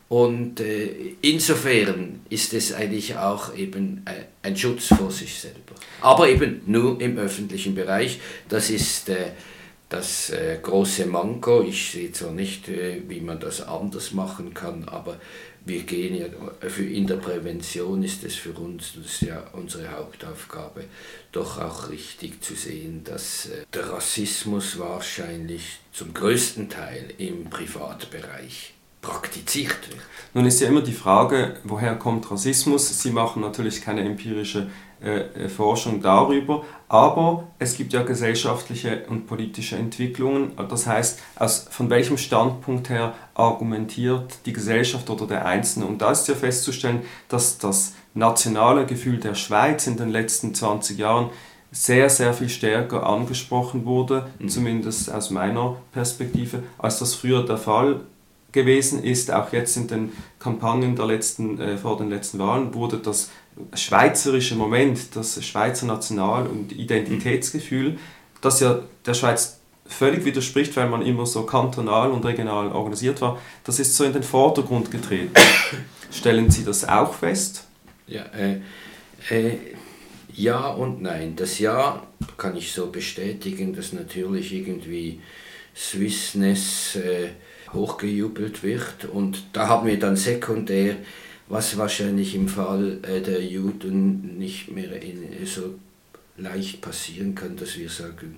Und 0.09 0.61
äh, 0.61 1.15
insofern 1.23 2.21
ist 2.31 2.55
es 2.55 2.73
eigentlich 2.73 3.17
auch 3.17 3.53
eben 3.57 4.03
äh, 4.07 4.27
ein 4.47 4.57
Schutz 4.57 4.87
vor 4.87 5.11
sich 5.11 5.41
selber. 5.41 5.75
Aber 6.01 6.29
eben 6.29 6.61
nur 6.67 7.01
im 7.01 7.19
öffentlichen 7.19 7.75
Bereich. 7.75 8.21
Das 8.49 8.71
ist 8.71 9.09
äh, 9.09 9.33
das 9.89 10.33
große 10.63 11.07
Manko. 11.07 11.63
Ich 11.63 11.93
sehe 11.93 12.11
zwar 12.11 12.33
nicht, 12.33 12.69
wie 12.69 13.21
man 13.21 13.39
das 13.39 13.61
anders 13.61 14.11
machen 14.11 14.53
kann, 14.53 14.89
aber 14.89 15.21
wir 15.67 15.83
gehen 15.83 16.15
ja, 16.15 16.27
für 16.69 16.85
in 16.85 17.07
der 17.09 17.17
Prävention 17.17 18.05
ist 18.05 18.23
es 18.23 18.37
für 18.37 18.53
uns, 18.53 18.93
das 18.95 19.07
ist 19.07 19.23
ja 19.23 19.43
unsere 19.53 19.91
Hauptaufgabe, 19.91 20.85
doch 21.33 21.59
auch 21.59 21.91
richtig 21.91 22.43
zu 22.43 22.55
sehen, 22.55 23.03
dass 23.03 23.47
äh, 23.47 23.65
der 23.75 23.91
Rassismus 23.91 24.79
wahrscheinlich 24.79 25.81
zum 25.93 26.15
größten 26.15 26.71
Teil 26.71 27.13
im 27.19 27.51
Privatbereich 27.51 28.76
praktiziert 29.01 29.89
wird. 29.89 30.01
Nun 30.35 30.45
ist 30.45 30.61
ja 30.61 30.69
immer 30.69 30.83
die 30.83 30.93
Frage, 30.93 31.57
woher 31.65 31.95
kommt 31.97 32.31
Rassismus? 32.31 33.03
Sie 33.03 33.11
machen 33.11 33.41
natürlich 33.41 33.81
keine 33.81 34.03
empirische 34.03 34.69
äh, 35.03 35.21
äh, 35.21 35.49
Forschung 35.49 36.03
darüber, 36.03 36.65
aber 36.89 37.45
es 37.59 37.77
gibt 37.77 37.93
ja 37.93 38.03
gesellschaftliche 38.03 39.05
und 39.09 39.27
politische 39.27 39.77
Entwicklungen. 39.77 40.53
Das 40.69 40.87
heißt, 40.87 41.21
aus, 41.37 41.67
von 41.71 41.91
welchem 41.91 42.19
Standpunkt 42.19 42.91
her 42.91 43.15
argumentiert 43.35 44.39
die 44.47 44.53
Gesellschaft 44.53 45.09
oder 45.11 45.27
der 45.27 45.47
Einzelne? 45.47 45.87
Und 45.87 46.03
da 46.03 46.13
ist 46.13 46.29
ja 46.29 46.35
festzustellen, 46.35 47.03
dass 47.29 47.59
das 47.59 47.95
nationale 48.15 48.87
Gefühl 48.87 49.21
der 49.21 49.35
Schweiz 49.35 49.87
in 49.87 49.97
den 49.97 50.11
letzten 50.11 50.55
20 50.55 50.99
Jahren 50.99 51.31
sehr, 51.71 52.09
sehr 52.09 52.33
viel 52.33 52.49
stärker 52.49 53.07
angesprochen 53.07 53.85
wurde, 53.85 54.31
mhm. 54.39 54.49
zumindest 54.49 55.13
aus 55.13 55.31
meiner 55.31 55.77
Perspektive, 55.93 56.63
als 56.79 56.99
das 56.99 57.15
früher 57.15 57.45
der 57.45 57.59
Fall 57.59 58.01
gewesen 58.57 59.05
ist. 59.05 59.31
Auch 59.31 59.53
jetzt 59.53 59.77
in 59.77 59.87
den 59.87 60.13
Kampagnen 60.41 60.97
der 60.97 61.07
letzten, 61.07 61.61
äh, 61.61 61.77
vor 61.77 61.97
den 61.99 62.11
letzten 62.11 62.41
Wahlen 62.41 62.75
wurde 62.75 62.99
das 62.99 63.31
schweizerische 63.75 64.57
Moment, 64.57 65.15
das 65.15 65.45
Schweizer 65.45 65.87
National- 65.87 66.47
und 66.49 66.73
Identitätsgefühl, 66.73 67.99
das 68.41 68.61
ja 68.61 68.81
der 69.05 69.15
Schweiz 69.15 69.61
völlig 69.87 70.25
widerspricht, 70.25 70.77
weil 70.77 70.89
man 70.89 71.03
immer 71.03 71.27
so 71.27 71.43
kantonal 71.45 72.11
und 72.11 72.25
regional 72.25 72.73
organisiert 72.73 73.21
war, 73.21 73.39
das 73.63 73.79
ist 73.79 73.95
so 73.95 74.05
in 74.05 74.13
den 74.13 74.25
Vordergrund 74.25 74.91
getreten. 74.91 75.33
Stellen 76.11 76.51
Sie 76.51 76.65
das 76.65 76.89
auch 76.89 77.15
fest? 77.15 77.65
Ja, 78.07 78.23
äh, 78.33 78.61
äh, 79.31 79.59
ja 80.33 80.69
und 80.69 81.03
nein. 81.03 81.37
Das 81.37 81.59
Ja 81.59 82.03
kann 82.37 82.57
ich 82.57 82.73
so 82.73 82.91
bestätigen, 82.91 83.75
dass 83.75 83.93
natürlich 83.93 84.53
irgendwie 84.53 85.21
Swissness 85.77 86.97
äh, 86.97 87.29
hochgejubelt 87.73 88.63
wird 88.63 89.07
und 89.13 89.45
da 89.53 89.69
haben 89.69 89.87
wir 89.87 89.99
dann 89.99 90.17
sekundär 90.17 90.97
was 91.49 91.77
wahrscheinlich 91.77 92.35
im 92.35 92.49
Fall 92.49 92.99
äh, 93.03 93.21
der 93.21 93.43
Juden 93.43 94.39
nicht 94.39 94.71
mehr 94.71 95.01
in, 95.01 95.47
so 95.47 95.79
leicht 96.37 96.81
passieren 96.81 97.35
kann, 97.35 97.57
dass 97.57 97.79
wir 97.79 97.89
sagen, 97.89 98.37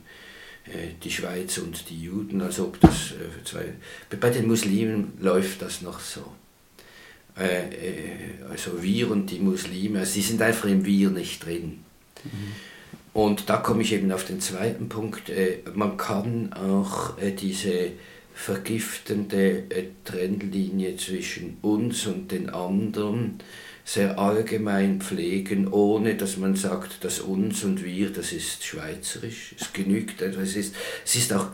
äh, 0.66 0.94
die 1.02 1.11
Schweiz 1.11 1.58
und 1.58 1.88
die 1.88 2.02
Juden, 2.02 2.40
als 2.42 2.61
ob 2.61 2.80
das 2.80 3.12
äh, 3.12 3.44
zwei. 3.44 3.73
Bei 4.20 4.30
den 4.30 4.47
Muslimen 4.47 5.12
läuft 5.20 5.62
das 5.62 5.82
noch 5.82 6.00
so. 6.00 6.32
Also 8.50 8.82
wir 8.82 9.12
und 9.12 9.30
die 9.30 9.38
Muslime, 9.38 10.00
also 10.00 10.11
sie 10.11 10.23
sind 10.23 10.42
einfach 10.42 10.68
im 10.68 10.85
Wir 10.85 11.08
nicht 11.11 11.47
drin. 11.47 11.85
Mhm. 12.25 12.52
Und 13.12 13.49
da 13.49 13.58
komme 13.58 13.82
ich 13.82 13.92
eben 13.92 14.11
auf 14.11 14.25
den 14.25 14.40
zweiten 14.40 14.88
Punkt. 14.88 15.30
Man 15.73 15.97
kann 15.97 16.52
auch 16.52 17.16
diese 17.40 17.92
vergiftende 18.38 19.64
äh, 19.68 19.88
Trennlinie 20.04 20.97
zwischen 20.97 21.57
uns 21.61 22.07
und 22.07 22.30
den 22.30 22.50
anderen 22.50 23.40
sehr 23.85 24.16
allgemein 24.16 25.00
pflegen, 25.00 25.66
ohne 25.66 26.14
dass 26.14 26.37
man 26.37 26.54
sagt, 26.54 27.04
dass 27.04 27.18
uns 27.18 27.64
und 27.64 27.85
wir, 27.85 28.12
das 28.12 28.30
ist 28.30 28.64
schweizerisch, 28.64 29.57
es 29.59 29.73
genügt, 29.73 30.23
es 30.23 30.54
ist, 30.54 30.75
es 31.04 31.16
ist 31.16 31.33
auch 31.33 31.49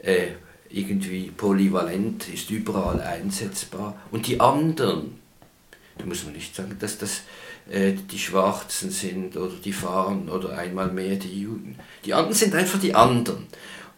äh, 0.00 0.28
irgendwie 0.68 1.30
polyvalent, 1.34 2.28
ist 2.28 2.50
überall 2.50 3.00
einsetzbar. 3.00 3.98
Und 4.10 4.26
die 4.26 4.38
anderen, 4.38 5.18
da 5.96 6.04
muss 6.04 6.24
man 6.24 6.34
nicht 6.34 6.54
sagen, 6.54 6.76
dass 6.78 6.98
das 6.98 7.22
äh, 7.70 7.94
die 7.94 8.18
Schwarzen 8.18 8.90
sind 8.90 9.36
oder 9.38 9.54
die 9.64 9.72
Fahren 9.72 10.28
oder 10.28 10.58
einmal 10.58 10.92
mehr 10.92 11.16
die 11.16 11.40
Juden. 11.40 11.76
Die 12.04 12.12
anderen 12.12 12.36
sind 12.36 12.54
einfach 12.54 12.78
die 12.78 12.94
anderen. 12.94 13.46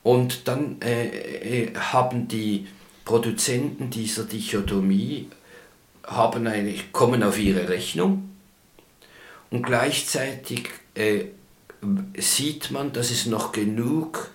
Und 0.03 0.49
dann 0.49 0.81
äh, 0.81 1.65
äh, 1.65 1.75
haben 1.75 2.29
die 2.29 2.67
Produzenten 3.05 3.91
dieser 3.91 4.25
Dichotomie 4.25 5.29
haben 6.07 6.47
eigentlich, 6.47 6.93
kommen 6.93 7.23
auf 7.23 7.39
ihre 7.39 7.69
Rechnung. 7.69 8.31
Und 9.51 9.63
gleichzeitig 9.63 10.71
äh, 10.95 11.25
sieht 12.17 12.71
man, 12.71 12.93
dass 12.93 13.11
es 13.11 13.27
noch 13.27 13.53
genug 13.53 14.31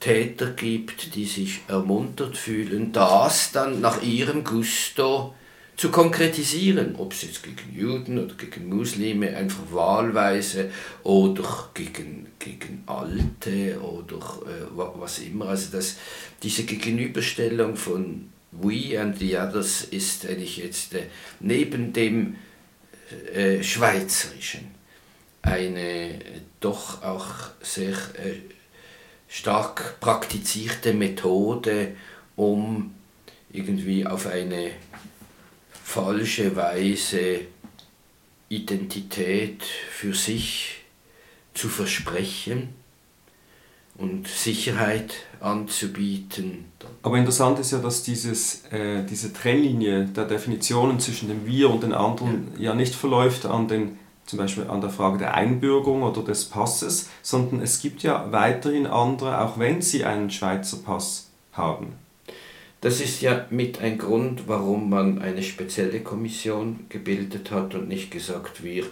Täter 0.00 0.50
gibt, 0.50 1.14
die 1.14 1.24
sich 1.24 1.60
ermuntert 1.68 2.36
fühlen, 2.36 2.92
das 2.92 3.52
dann 3.52 3.80
nach 3.80 4.02
ihrem 4.02 4.44
Gusto 4.44 5.34
zu 5.78 5.90
konkretisieren, 5.90 6.96
ob 6.96 7.12
es 7.12 7.22
jetzt 7.22 7.44
gegen 7.44 7.72
Juden 7.72 8.18
oder 8.18 8.34
gegen 8.34 8.68
Muslime 8.68 9.36
einfach 9.36 9.62
wahlweise 9.70 10.72
oder 11.04 11.70
gegen, 11.72 12.26
gegen 12.40 12.82
Alte 12.86 13.80
oder 13.80 14.16
äh, 14.16 14.66
was 14.74 15.20
immer. 15.20 15.50
Also 15.50 15.68
das, 15.70 15.96
diese 16.42 16.64
Gegenüberstellung 16.64 17.76
von 17.76 18.28
We 18.50 19.00
and 19.00 19.20
the 19.20 19.36
Others 19.36 19.84
ist 19.84 20.26
eigentlich 20.26 20.56
jetzt 20.56 20.94
äh, 20.94 21.04
neben 21.38 21.92
dem 21.92 22.34
äh, 23.32 23.62
Schweizerischen 23.62 24.72
eine 25.42 26.10
äh, 26.10 26.40
doch 26.58 27.04
auch 27.04 27.26
sehr 27.62 27.92
äh, 27.92 28.40
stark 29.28 30.00
praktizierte 30.00 30.92
Methode, 30.92 31.92
um 32.34 32.94
irgendwie 33.52 34.04
auf 34.04 34.26
eine 34.26 34.72
falsche 35.88 36.54
Weise 36.54 37.40
Identität 38.50 39.62
für 39.62 40.12
sich 40.12 40.84
zu 41.54 41.70
versprechen 41.70 42.68
und 43.96 44.28
Sicherheit 44.28 45.14
anzubieten. 45.40 46.66
Aber 47.02 47.16
interessant 47.16 47.58
ist 47.58 47.72
ja, 47.72 47.78
dass 47.78 48.02
dieses, 48.02 48.66
äh, 48.66 49.02
diese 49.04 49.32
Trennlinie 49.32 50.04
der 50.04 50.26
Definitionen 50.26 51.00
zwischen 51.00 51.28
dem 51.28 51.46
Wir 51.46 51.70
und 51.70 51.82
den 51.82 51.94
anderen 51.94 52.48
ja. 52.58 52.70
ja 52.70 52.74
nicht 52.74 52.94
verläuft 52.94 53.46
an 53.46 53.66
den 53.66 53.98
zum 54.26 54.38
Beispiel 54.38 54.68
an 54.68 54.82
der 54.82 54.90
Frage 54.90 55.16
der 55.16 55.32
Einbürgerung 55.32 56.02
oder 56.02 56.22
des 56.22 56.44
Passes, 56.44 57.08
sondern 57.22 57.62
es 57.62 57.80
gibt 57.80 58.02
ja 58.02 58.30
weiterhin 58.30 58.86
andere, 58.86 59.40
auch 59.40 59.58
wenn 59.58 59.80
sie 59.80 60.04
einen 60.04 60.30
Schweizer 60.30 60.76
Pass 60.84 61.30
haben. 61.52 61.94
Das 62.80 63.00
ist 63.00 63.22
ja 63.22 63.46
mit 63.50 63.80
ein 63.80 63.98
Grund, 63.98 64.46
warum 64.46 64.88
man 64.88 65.20
eine 65.20 65.42
spezielle 65.42 66.00
Kommission 66.00 66.86
gebildet 66.88 67.50
hat 67.50 67.74
und 67.74 67.88
nicht 67.88 68.10
gesagt, 68.10 68.62
wir, 68.62 68.84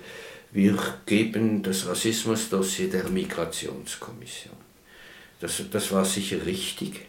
wir 0.51 0.77
geben 1.07 1.63
das 1.63 1.87
Rassismusdossier 1.87 2.91
der 2.91 3.09
Migrationskommission. 3.09 4.57
Das, 5.41 5.63
das 5.71 5.93
war 5.93 6.05
sicher 6.05 6.45
richtig. 6.47 7.07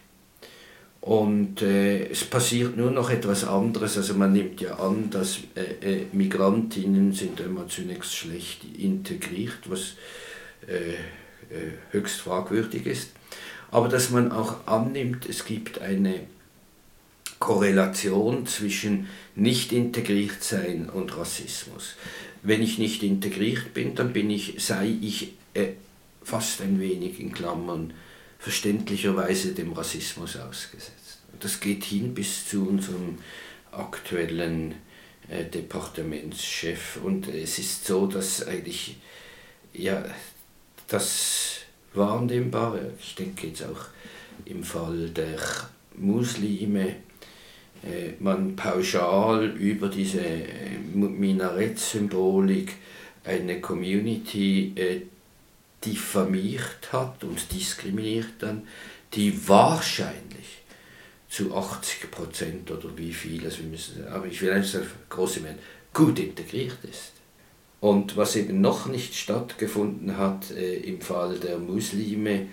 Und 1.02 1.62
äh, 1.62 2.10
es 2.10 2.26
passiert 2.26 2.76
nur 2.76 2.92
noch 2.92 3.10
etwas 3.10 3.44
anderes. 3.46 3.98
Also 3.98 4.13
man 4.13 4.34
nimmt 4.34 4.60
ja 4.62 4.76
an, 4.76 5.10
dass 5.10 5.40
äh, 5.56 6.02
äh, 6.02 6.06
Migrantinnen 6.12 7.13
sind 7.13 7.40
immer 7.40 7.68
zunächst 7.68 8.16
schlecht 8.16 8.66
integriert, 8.78 9.60
was 9.68 9.94
äh, 10.68 10.94
äh, 10.94 11.72
höchst 11.92 12.22
fragwürdig 12.22 12.86
ist. 12.86 13.12
Aber 13.72 13.88
dass 13.88 14.10
man 14.10 14.32
auch 14.32 14.68
annimmt, 14.68 15.28
es 15.30 15.46
gibt 15.46 15.80
eine 15.80 16.20
Korrelation 17.39 18.47
zwischen 18.47 19.08
nicht 19.36 19.71
integriert 19.71 20.43
sein 20.43 20.89
und 20.89 21.15
Rassismus. 21.15 21.95
Wenn 22.43 22.62
ich 22.62 22.78
nicht 22.78 23.04
integriert 23.04 23.73
bin, 23.73 23.95
dann 23.95 24.13
bin 24.13 24.30
ich, 24.30 24.56
sei 24.58 24.95
ich 25.02 25.34
äh, 25.54 25.73
fast 26.23 26.62
ein 26.62 26.80
wenig 26.80 27.19
in 27.19 27.32
Klammern 27.32 27.93
verständlicherweise 28.39 29.54
dem 29.54 29.73
Rassismus 29.73 30.38
ausgesetzt. 30.38 31.19
Das 31.39 31.60
geht 31.60 31.84
hin 31.84 32.13
bis 32.13 32.47
zu 32.47 32.67
unserem 32.67 33.17
aktuellen 33.71 34.76
äh, 35.30 35.45
Departementschef 35.45 37.00
und 37.04 37.28
es 37.28 37.60
ist 37.60 37.86
so, 37.86 38.08
dass 38.08 38.45
eigentlich 38.45 38.97
ja 39.73 40.04
das 40.88 41.60
Wahrnehmbare, 41.93 42.93
ich 43.00 43.15
denke 43.15 43.47
jetzt 43.47 43.63
auch 43.63 43.86
im 44.45 44.63
Fall 44.63 45.10
der 45.10 45.38
Muslime, 45.95 46.95
man 48.20 48.56
pauschal 48.56 49.46
über 49.46 49.90
diese 49.90 50.22
äh, 50.22 50.78
Minarettsymbolik 50.94 52.76
eine 53.24 53.62
Community 53.62 54.74
äh, 54.76 55.02
diffamiert 55.84 56.92
hat 56.92 57.24
und 57.24 57.52
diskriminiert 57.52 58.34
dann, 58.40 58.68
die 59.13 59.48
wahrscheinlich 59.48 60.63
zu 61.30 61.56
80 61.56 62.10
Prozent 62.10 62.72
oder 62.72 62.98
wie 62.98 63.13
viel, 63.13 63.44
also 63.46 63.60
wir 63.60 63.66
müssen, 63.70 64.08
aber 64.08 64.28
ich 64.28 64.42
will 64.42 64.52
einfach 64.52 64.70
sagen, 64.70 64.88
große 65.10 65.42
Mehrheit, 65.42 65.60
gut 65.94 66.20
integriert 66.20 66.78
ist. 66.84 67.13
Und 67.80 68.18
was 68.18 68.36
eben 68.36 68.60
noch 68.60 68.88
nicht 68.88 69.13
stattgefunden 69.16 70.18
hat 70.18 70.52
äh, 70.52 70.78
im 70.78 71.00
Fall 71.02 71.38
der 71.38 71.60
Muslime, 71.60 72.48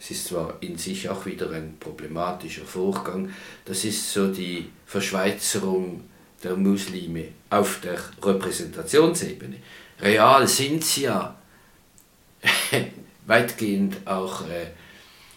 es 0.00 0.10
ist 0.10 0.28
zwar 0.28 0.56
in 0.60 0.78
sich 0.78 1.08
auch 1.10 1.26
wieder 1.26 1.50
ein 1.50 1.76
problematischer 1.78 2.64
Vorgang, 2.64 3.30
das 3.66 3.84
ist 3.84 4.10
so 4.10 4.32
die 4.32 4.70
Verschweizerung 4.86 6.04
der 6.42 6.56
Muslime 6.56 7.28
auf 7.50 7.80
der 7.82 7.98
Repräsentationsebene. 8.22 9.56
Real 10.00 10.48
sind 10.48 10.82
sie 10.82 11.02
ja 11.02 11.36
weitgehend 13.26 13.98
auch, 14.06 14.48
äh, 14.48 14.68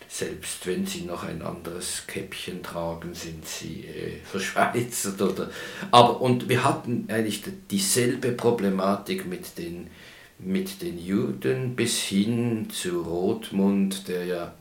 selbst 0.08 0.65
wenn 0.65 0.86
sie 0.86 1.02
noch 1.02 1.23
ein 1.23 1.41
anderes 1.41 2.04
Käppchen 2.08 2.63
tragen, 2.63 3.13
sind 3.13 3.45
sie 3.45 3.86
äh, 3.86 4.19
verschweizert. 4.23 5.21
Oder, 5.21 5.52
aber, 5.91 6.21
und 6.21 6.47
wir 6.47 6.63
hatten 6.63 7.10
eigentlich 7.10 7.43
dieselbe 7.69 8.32
Problematik 8.32 9.26
mit 9.26 9.58
den 9.58 9.89
mit 10.39 10.82
den 10.82 10.98
Juden 10.98 11.76
bis 11.76 12.00
hin 12.00 12.69
zu 12.69 13.02
Rothmund, 13.02 14.08
der 14.08 14.26
ja 14.26 14.54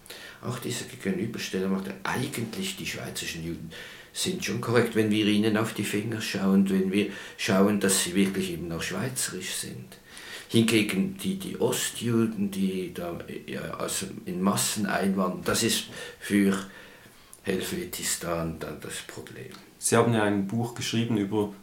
auch 0.43 0.59
diese 0.59 0.85
Gegenüberstellung 0.85 1.73
macht, 1.73 1.91
eigentlich 2.05 2.77
die 2.77 2.87
schweizerischen 2.87 3.45
Juden 3.45 3.71
sind 4.13 4.45
schon 4.45 4.61
korrekt, 4.61 4.95
wenn 4.95 5.11
wir 5.11 5.27
ihnen 5.27 5.57
auf 5.57 5.73
die 5.73 5.85
Finger 5.85 6.21
schauen, 6.21 6.69
wenn 6.69 6.93
wir 6.93 7.11
schauen, 7.39 7.81
dass 7.81 8.05
sie 8.05 8.15
wirklich 8.15 8.53
eben 8.53 8.71
auch 8.73 8.83
schweizerisch 8.83 9.55
sind. 9.55 9.97
Hingegen 10.49 11.17
die, 11.17 11.37
die 11.37 11.59
Ostjuden, 11.59 12.51
die 12.51 12.93
da 12.93 13.19
ja, 13.47 13.63
also 13.79 14.07
in 14.27 14.43
Massen 14.43 14.85
einwandern, 14.85 15.43
das 15.45 15.63
ist 15.63 15.87
für 16.21 16.55
Helvetistan 17.43 18.59
dann 18.61 18.79
das 18.81 18.97
Problem. 19.07 19.51
Sie 19.79 19.97
haben 19.97 20.13
ja 20.13 20.25
ein 20.25 20.47
Buch 20.47 20.75
geschrieben 20.75 21.17
über 21.17 21.55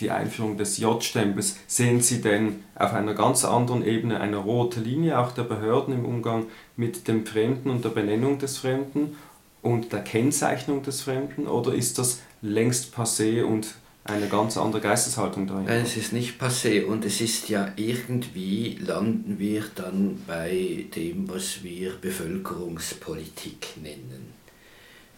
die 0.00 0.10
Einführung 0.10 0.56
des 0.56 0.78
J-Stempels, 0.78 1.56
sehen 1.66 2.00
Sie 2.00 2.20
denn 2.20 2.64
auf 2.74 2.92
einer 2.92 3.14
ganz 3.14 3.44
anderen 3.44 3.84
Ebene 3.84 4.20
eine 4.20 4.36
rote 4.36 4.80
Linie 4.80 5.18
auch 5.18 5.32
der 5.32 5.44
Behörden 5.44 5.94
im 5.94 6.04
Umgang 6.04 6.46
mit 6.76 7.08
dem 7.08 7.26
Fremden 7.26 7.70
und 7.70 7.84
der 7.84 7.90
Benennung 7.90 8.38
des 8.38 8.58
Fremden 8.58 9.16
und 9.62 9.92
der 9.92 10.00
Kennzeichnung 10.02 10.82
des 10.82 11.02
Fremden 11.02 11.46
oder 11.46 11.74
ist 11.74 11.98
das 11.98 12.20
längst 12.42 12.94
passé 12.94 13.42
und 13.42 13.74
eine 14.04 14.28
ganz 14.28 14.56
andere 14.56 14.80
Geisteshaltung 14.80 15.46
dahinter? 15.46 15.72
Nein, 15.72 15.84
es 15.84 15.96
ist 15.96 16.12
nicht 16.12 16.40
passé 16.40 16.84
und 16.84 17.04
es 17.04 17.20
ist 17.20 17.48
ja 17.48 17.72
irgendwie, 17.76 18.78
landen 18.80 19.38
wir 19.38 19.64
dann 19.74 20.22
bei 20.26 20.86
dem, 20.94 21.28
was 21.28 21.64
wir 21.64 21.94
Bevölkerungspolitik 22.00 23.68
nennen. 23.82 24.32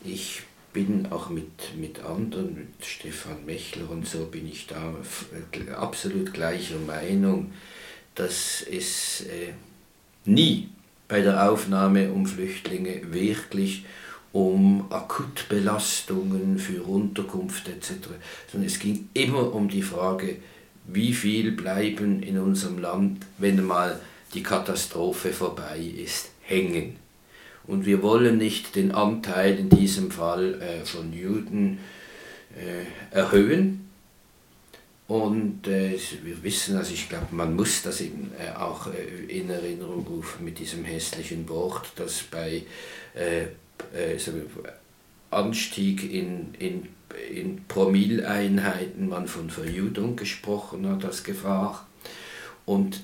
Ich 0.05 0.43
bin 0.73 1.07
auch 1.11 1.31
mit, 1.31 1.77
mit 1.77 2.05
anderen, 2.05 2.55
mit 2.55 2.87
Stefan 2.87 3.45
Mechler 3.47 3.91
und 3.91 4.07
so, 4.07 4.27
bin 4.27 4.47
ich 4.47 4.67
da 4.67 4.95
absolut 5.77 6.33
gleicher 6.33 6.79
Meinung, 6.79 7.53
dass 8.15 8.63
es 8.63 9.23
äh, 9.23 9.53
nie 10.25 10.69
bei 11.07 11.23
der 11.23 11.51
Aufnahme 11.51 12.13
um 12.13 12.27
Flüchtlinge 12.27 13.13
wirklich 13.13 13.85
um 14.33 14.93
Akutbelastungen 14.93 16.59
für 16.59 16.83
Unterkunft 16.83 17.69
etc., 17.69 18.09
sondern 18.53 18.67
es 18.67 18.79
ging 18.79 19.09
immer 19.15 19.55
um 19.55 19.69
die 19.69 19.83
Frage, 19.83 20.37
wie 20.87 21.13
viel 21.13 21.53
bleiben 21.53 22.23
in 22.23 22.39
unserem 22.39 22.79
Land, 22.79 23.27
wenn 23.39 23.65
mal 23.65 24.01
die 24.35 24.43
Katastrophe 24.43 25.33
vorbei 25.33 25.79
ist, 25.79 26.31
hängen. 26.43 26.97
Und 27.69 27.85
wir 27.85 28.03
wollen 28.03 28.39
nicht 28.39 28.77
den 28.77 28.93
Anteil 28.93 29.59
in 29.59 29.69
diesem 29.69 30.11
Fall 30.11 30.61
äh, 30.61 30.87
von 30.87 31.13
Juden 31.13 31.79
äh, 32.57 33.15
erhöhen. 33.15 33.91
Und 35.07 35.67
äh, 35.67 35.99
wir 36.23 36.43
wissen, 36.43 36.79
also 36.79 36.95
ich 36.95 37.11
glaube, 37.11 37.27
man 37.31 37.55
muss 37.55 37.83
das 37.83 38.01
eben 38.01 38.33
äh, 38.39 38.57
auch 38.57 38.87
äh, 38.87 39.25
in 39.27 39.51
Erinnerung 39.51 40.07
rufen 40.07 40.47
mit 40.47 40.59
diesem 40.59 40.85
hässlichen 40.85 41.47
Wort, 41.51 41.93
dass 41.97 42.23
bei 42.23 42.63
äh, 43.15 43.49
Anstieg 45.31 46.11
in, 46.11 46.55
in, 46.59 46.89
in 47.31 47.65
Promilleinheiten 47.69 49.11
man 49.11 49.29
von 49.29 49.51
Verjudung 49.51 50.17
gesprochen 50.17 50.89
hat 50.89 51.05
als 51.05 51.23
Gefahr. 51.23 51.87
Und 52.65 53.03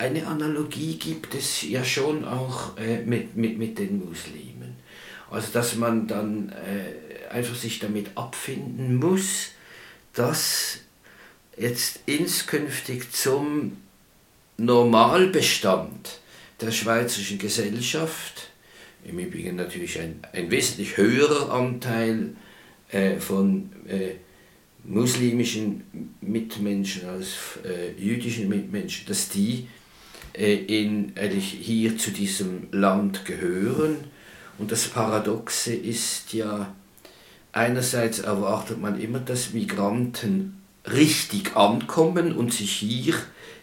eine 0.00 0.26
Analogie 0.26 0.96
gibt 0.96 1.34
es 1.34 1.62
ja 1.62 1.84
schon 1.84 2.24
auch 2.24 2.76
äh, 2.78 3.02
mit, 3.02 3.36
mit, 3.36 3.58
mit 3.58 3.78
den 3.78 4.02
Muslimen. 4.04 4.76
Also 5.30 5.48
dass 5.52 5.76
man 5.76 6.08
dann 6.08 6.50
äh, 6.50 7.30
einfach 7.30 7.54
sich 7.54 7.78
damit 7.78 8.16
abfinden 8.16 8.96
muss, 8.96 9.50
dass 10.14 10.78
jetzt 11.56 12.00
inskünftig 12.06 13.12
zum 13.12 13.76
Normalbestand 14.56 16.20
der 16.60 16.72
schweizerischen 16.72 17.38
Gesellschaft, 17.38 18.50
im 19.04 19.18
Übrigen 19.18 19.56
natürlich 19.56 19.98
ein, 19.98 20.20
ein 20.32 20.50
wesentlich 20.50 20.96
höherer 20.96 21.52
Anteil 21.52 22.34
äh, 22.90 23.18
von 23.18 23.70
äh, 23.86 24.12
muslimischen 24.84 26.14
Mitmenschen 26.20 27.08
als 27.08 27.58
äh, 27.64 27.92
jüdischen 27.98 28.48
Mitmenschen, 28.48 29.06
dass 29.06 29.28
die 29.28 29.68
in, 30.34 31.12
eigentlich 31.16 31.56
hier 31.60 31.98
zu 31.98 32.10
diesem 32.10 32.68
Land 32.72 33.24
gehören. 33.24 33.96
Und 34.58 34.72
das 34.72 34.88
Paradoxe 34.88 35.74
ist 35.74 36.32
ja, 36.32 36.74
einerseits 37.52 38.20
erwartet 38.20 38.80
man 38.80 39.00
immer, 39.00 39.18
dass 39.18 39.52
Migranten 39.52 40.60
richtig 40.86 41.56
ankommen 41.56 42.36
und 42.36 42.52
sich 42.52 42.72
hier 42.72 43.14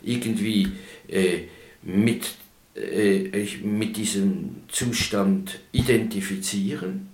irgendwie 0.03 0.71
äh, 1.08 1.43
mit, 1.82 2.36
äh, 2.75 3.45
mit 3.63 3.97
diesem 3.97 4.63
Zustand 4.67 5.60
identifizieren 5.71 7.10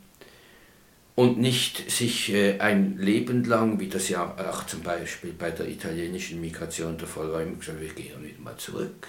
und 1.15 1.39
nicht 1.39 1.91
sich 1.91 2.33
äh, 2.33 2.59
ein 2.59 2.97
Leben 2.97 3.43
lang, 3.43 3.79
wie 3.79 3.87
das 3.87 4.09
ja 4.09 4.35
auch 4.49 4.65
zum 4.65 4.81
Beispiel 4.81 5.33
bei 5.37 5.51
der 5.51 5.67
italienischen 5.69 6.41
Migration 6.41 6.97
der 6.97 7.07
Fall 7.07 7.31
war, 7.31 7.41
immer 7.41 7.57
gesagt, 7.57 7.79
wir 7.79 7.89
gehen 7.89 8.23
wieder 8.23 8.41
mal 8.41 8.57
zurück 8.57 9.07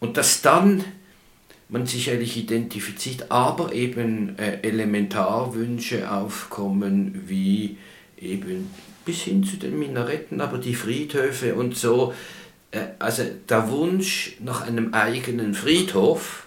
und 0.00 0.16
dass 0.16 0.42
dann 0.42 0.84
man 1.68 1.86
sich 1.86 2.10
eigentlich 2.10 2.36
identifiziert, 2.36 3.30
aber 3.30 3.72
eben 3.72 4.36
äh, 4.38 4.60
Elementarwünsche 4.62 6.10
aufkommen, 6.10 7.22
wie 7.26 7.76
eben 8.20 8.70
bis 9.04 9.22
hin 9.22 9.44
zu 9.44 9.56
den 9.56 9.78
Minaretten, 9.78 10.40
aber 10.40 10.58
die 10.58 10.74
Friedhöfe 10.74 11.54
und 11.54 11.76
so. 11.76 12.12
Äh, 12.72 12.80
also 12.98 13.24
der 13.48 13.70
Wunsch 13.70 14.36
nach 14.40 14.62
einem 14.62 14.94
eigenen 14.94 15.54
Friedhof 15.54 16.46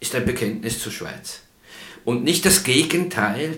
ist 0.00 0.14
ein 0.14 0.24
Bekenntnis 0.24 0.80
zur 0.80 0.92
Schweiz. 0.92 1.42
Und 2.04 2.24
nicht 2.24 2.44
das 2.44 2.64
Gegenteil, 2.64 3.56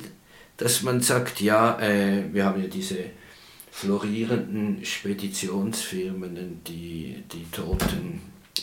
dass 0.58 0.82
man 0.82 1.00
sagt, 1.00 1.40
ja, 1.40 1.80
äh, 1.80 2.24
wir 2.32 2.44
haben 2.44 2.62
ja 2.62 2.68
diese 2.68 2.98
florierenden 3.70 4.84
Speditionsfirmen, 4.84 6.60
die 6.66 7.22
die 7.32 7.46
Toten 7.52 8.20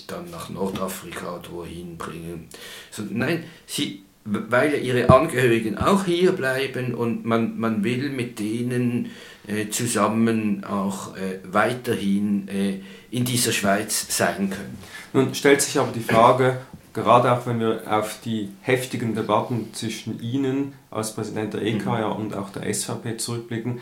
dann 0.08 0.30
nach 0.32 0.50
Nordafrika 0.50 1.38
oder 1.38 1.52
wohin 1.52 1.98
bringen. 1.98 2.48
So, 2.92 3.04
nein, 3.10 3.44
sie, 3.66 4.04
weil 4.26 4.74
ihre 4.84 5.10
Angehörigen 5.10 5.78
auch 5.78 6.06
hier 6.06 6.32
bleiben 6.32 6.96
und 6.96 7.26
man, 7.26 7.60
man 7.60 7.84
will 7.84 8.10
mit 8.10 8.40
denen 8.40 9.12
äh, 9.48 9.70
zusammen 9.70 10.64
auch 10.64 11.16
äh, 11.16 11.40
weiterhin 11.44 12.48
äh, 12.48 12.80
in 13.12 13.26
dieser 13.26 13.52
Schweiz 13.52 14.08
sein 14.10 14.50
können. 14.50 14.78
Nun 15.14 15.36
stellt 15.36 15.62
sich 15.62 15.80
aber 15.80 15.92
die 15.92 16.02
Frage, 16.02 16.58
gerade 16.94 17.32
auch 17.32 17.46
wenn 17.46 17.60
wir 17.60 17.84
auf 17.88 18.20
die 18.24 18.50
heftigen 18.62 19.14
Debatten 19.14 19.74
zwischen 19.74 20.20
Ihnen 20.22 20.74
als 20.90 21.14
Präsident 21.14 21.54
der 21.54 21.62
EKA 21.62 22.10
mhm. 22.10 22.16
und 22.16 22.36
auch 22.36 22.50
der 22.50 22.74
SVP 22.74 23.18
zurückblicken, 23.18 23.80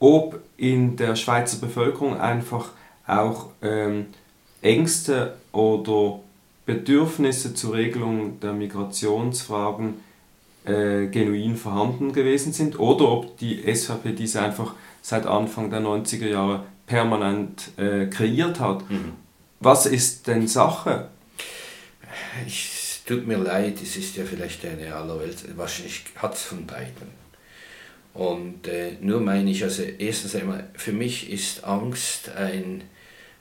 ob 0.00 0.40
in 0.56 0.96
der 0.96 1.14
Schweizer 1.14 1.58
Bevölkerung 1.58 2.18
einfach 2.18 2.70
auch 3.06 3.50
ähm, 3.62 4.06
Ängste 4.62 5.36
oder 5.54 6.20
Bedürfnisse 6.66 7.54
zur 7.54 7.74
Regelung 7.74 8.40
der 8.40 8.52
Migrationsfragen 8.52 9.94
äh, 10.64 11.06
genuin 11.06 11.56
vorhanden 11.56 12.12
gewesen 12.12 12.52
sind 12.52 12.78
oder 12.78 13.10
ob 13.10 13.38
die 13.38 13.62
SVP 13.62 14.12
diese 14.12 14.40
einfach 14.42 14.74
seit 15.02 15.26
Anfang 15.26 15.70
der 15.70 15.80
90er 15.80 16.28
Jahre 16.28 16.64
permanent 16.86 17.70
äh, 17.76 18.06
kreiert 18.06 18.60
hat. 18.60 18.88
Mhm. 18.90 19.12
Was 19.60 19.86
ist 19.86 20.26
denn 20.26 20.48
Sache? 20.48 21.08
Ich, 22.46 22.70
es 22.72 23.04
tut 23.04 23.26
mir 23.26 23.38
leid, 23.38 23.78
es 23.82 23.96
ist 23.96 24.16
ja 24.16 24.24
vielleicht 24.24 24.64
eine 24.64 24.94
allerwelt, 24.94 25.56
wahrscheinlich 25.56 26.04
hat 26.16 26.34
es 26.34 26.42
von 26.42 26.66
beiden. 26.66 27.24
Und 28.14 28.68
äh, 28.68 28.92
nur 29.00 29.20
meine 29.20 29.50
ich, 29.50 29.62
also 29.64 29.82
erstens 29.82 30.34
einmal, 30.36 30.70
für 30.74 30.92
mich 30.92 31.30
ist 31.30 31.64
Angst 31.64 32.30
ein 32.30 32.84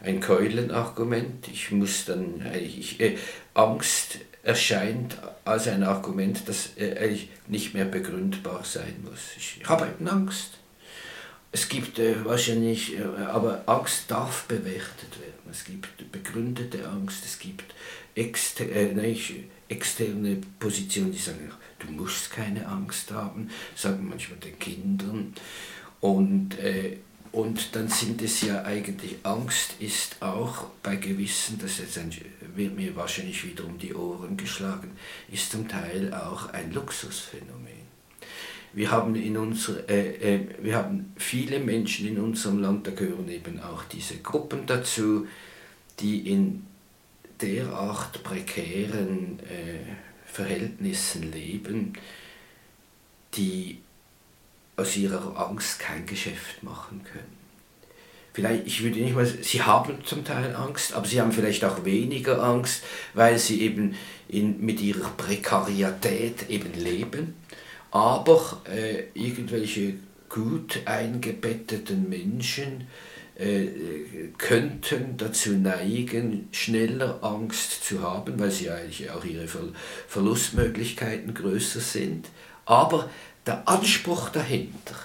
ein 0.03 0.19
Keulenargument. 0.19 1.47
Ich 1.47 1.71
muss 1.71 2.05
dann 2.05 2.45
ich, 2.55 2.99
äh, 2.99 3.17
Angst 3.53 4.19
erscheint 4.43 5.17
als 5.45 5.67
ein 5.67 5.83
Argument, 5.83 6.47
das 6.47 6.71
äh, 6.77 6.97
eigentlich 6.97 7.29
nicht 7.47 7.73
mehr 7.73 7.85
begründbar 7.85 8.63
sein 8.63 8.95
muss. 9.03 9.19
Ich, 9.37 9.61
habe 9.65 9.87
eben 9.87 10.07
Angst. 10.07 10.51
es 11.51 11.69
gibt 11.69 11.97
äh, 11.99 12.25
wahrscheinlich, 12.25 12.97
äh, 12.97 13.03
aber 13.25 13.63
Angst 13.65 14.11
darf 14.11 14.43
bewertet 14.43 15.19
werden. 15.19 15.49
Es 15.49 15.63
gibt 15.63 16.11
begründete 16.11 16.87
Angst, 16.87 17.23
es 17.25 17.39
gibt 17.39 17.73
exter, 18.15 18.69
äh, 18.69 18.93
nein, 18.93 19.17
externe 19.69 20.41
Positionen, 20.59 21.13
die 21.13 21.17
sagen, 21.17 21.51
du 21.79 21.91
musst 21.91 22.31
keine 22.31 22.67
Angst 22.67 23.11
haben, 23.11 23.49
sagen 23.75 24.07
manchmal 24.09 24.39
den 24.39 24.59
Kindern. 24.59 25.33
Und, 26.01 26.59
äh, 26.59 26.97
und 27.33 27.75
dann 27.75 27.87
sind 27.87 28.21
es 28.21 28.41
ja 28.41 28.63
eigentlich, 28.63 29.17
Angst 29.23 29.73
ist 29.79 30.21
auch 30.21 30.67
bei 30.83 30.97
gewissen, 30.97 31.57
das 31.59 31.79
jetzt 31.79 31.97
ein, 31.97 32.11
wird 32.55 32.75
mir 32.75 32.95
wahrscheinlich 32.95 33.43
wieder 33.43 33.65
um 33.65 33.79
die 33.79 33.95
Ohren 33.95 34.37
geschlagen, 34.37 34.91
ist 35.31 35.51
zum 35.51 35.67
Teil 35.67 36.13
auch 36.13 36.53
ein 36.53 36.71
Luxusphänomen. 36.71 37.73
Wir 38.73 38.91
haben, 38.91 39.15
in 39.15 39.35
unser, 39.35 39.89
äh, 39.89 40.35
äh, 40.35 40.47
wir 40.61 40.75
haben 40.75 41.11
viele 41.17 41.59
Menschen 41.59 42.07
in 42.07 42.19
unserem 42.19 42.59
Land, 42.59 42.85
da 42.85 42.91
gehören 42.91 43.27
eben 43.29 43.59
auch 43.59 43.83
diese 43.85 44.17
Gruppen 44.17 44.67
dazu, 44.67 45.25
die 45.99 46.31
in 46.31 46.67
derart 47.41 48.23
prekären 48.23 49.39
äh, 49.39 49.79
Verhältnissen 50.31 51.31
leben, 51.31 51.93
die 53.35 53.79
aus 54.75 54.95
ihrer 54.97 55.37
Angst 55.49 55.79
kein 55.79 56.05
Geschäft 56.05 56.63
machen 56.63 57.01
können. 57.03 57.43
Vielleicht, 58.33 58.65
ich 58.65 58.83
würde 58.83 58.99
nicht 58.99 59.15
mal, 59.15 59.25
sie 59.25 59.61
haben 59.61 60.03
zum 60.03 60.25
Teil 60.25 60.55
Angst, 60.55 60.93
aber 60.93 61.05
sie 61.05 61.21
haben 61.21 61.31
vielleicht 61.31 61.63
auch 61.63 61.85
weniger 61.85 62.41
Angst, 62.43 62.83
weil 63.13 63.37
sie 63.37 63.61
eben 63.61 63.95
in, 64.27 64.59
mit 64.65 64.81
ihrer 64.81 65.09
Prekarität 65.09 66.49
eben 66.49 66.73
leben. 66.73 67.35
Aber 67.91 68.61
äh, 68.65 69.03
irgendwelche 69.13 69.93
gut 70.29 70.81
eingebetteten 70.85 72.09
Menschen 72.09 72.87
äh, 73.35 73.67
könnten 74.39 75.17
dazu 75.17 75.51
neigen, 75.51 76.47
schneller 76.51 77.23
Angst 77.23 77.83
zu 77.83 78.01
haben, 78.01 78.39
weil 78.39 78.49
sie 78.49 78.71
eigentlich 78.71 79.11
auch 79.11 79.25
ihre 79.25 79.47
Verlustmöglichkeiten 80.07 81.35
größer 81.35 81.81
sind. 81.81 82.29
Aber 82.65 83.11
der 83.45 83.67
Anspruch 83.67 84.29
dahinter, 84.29 84.95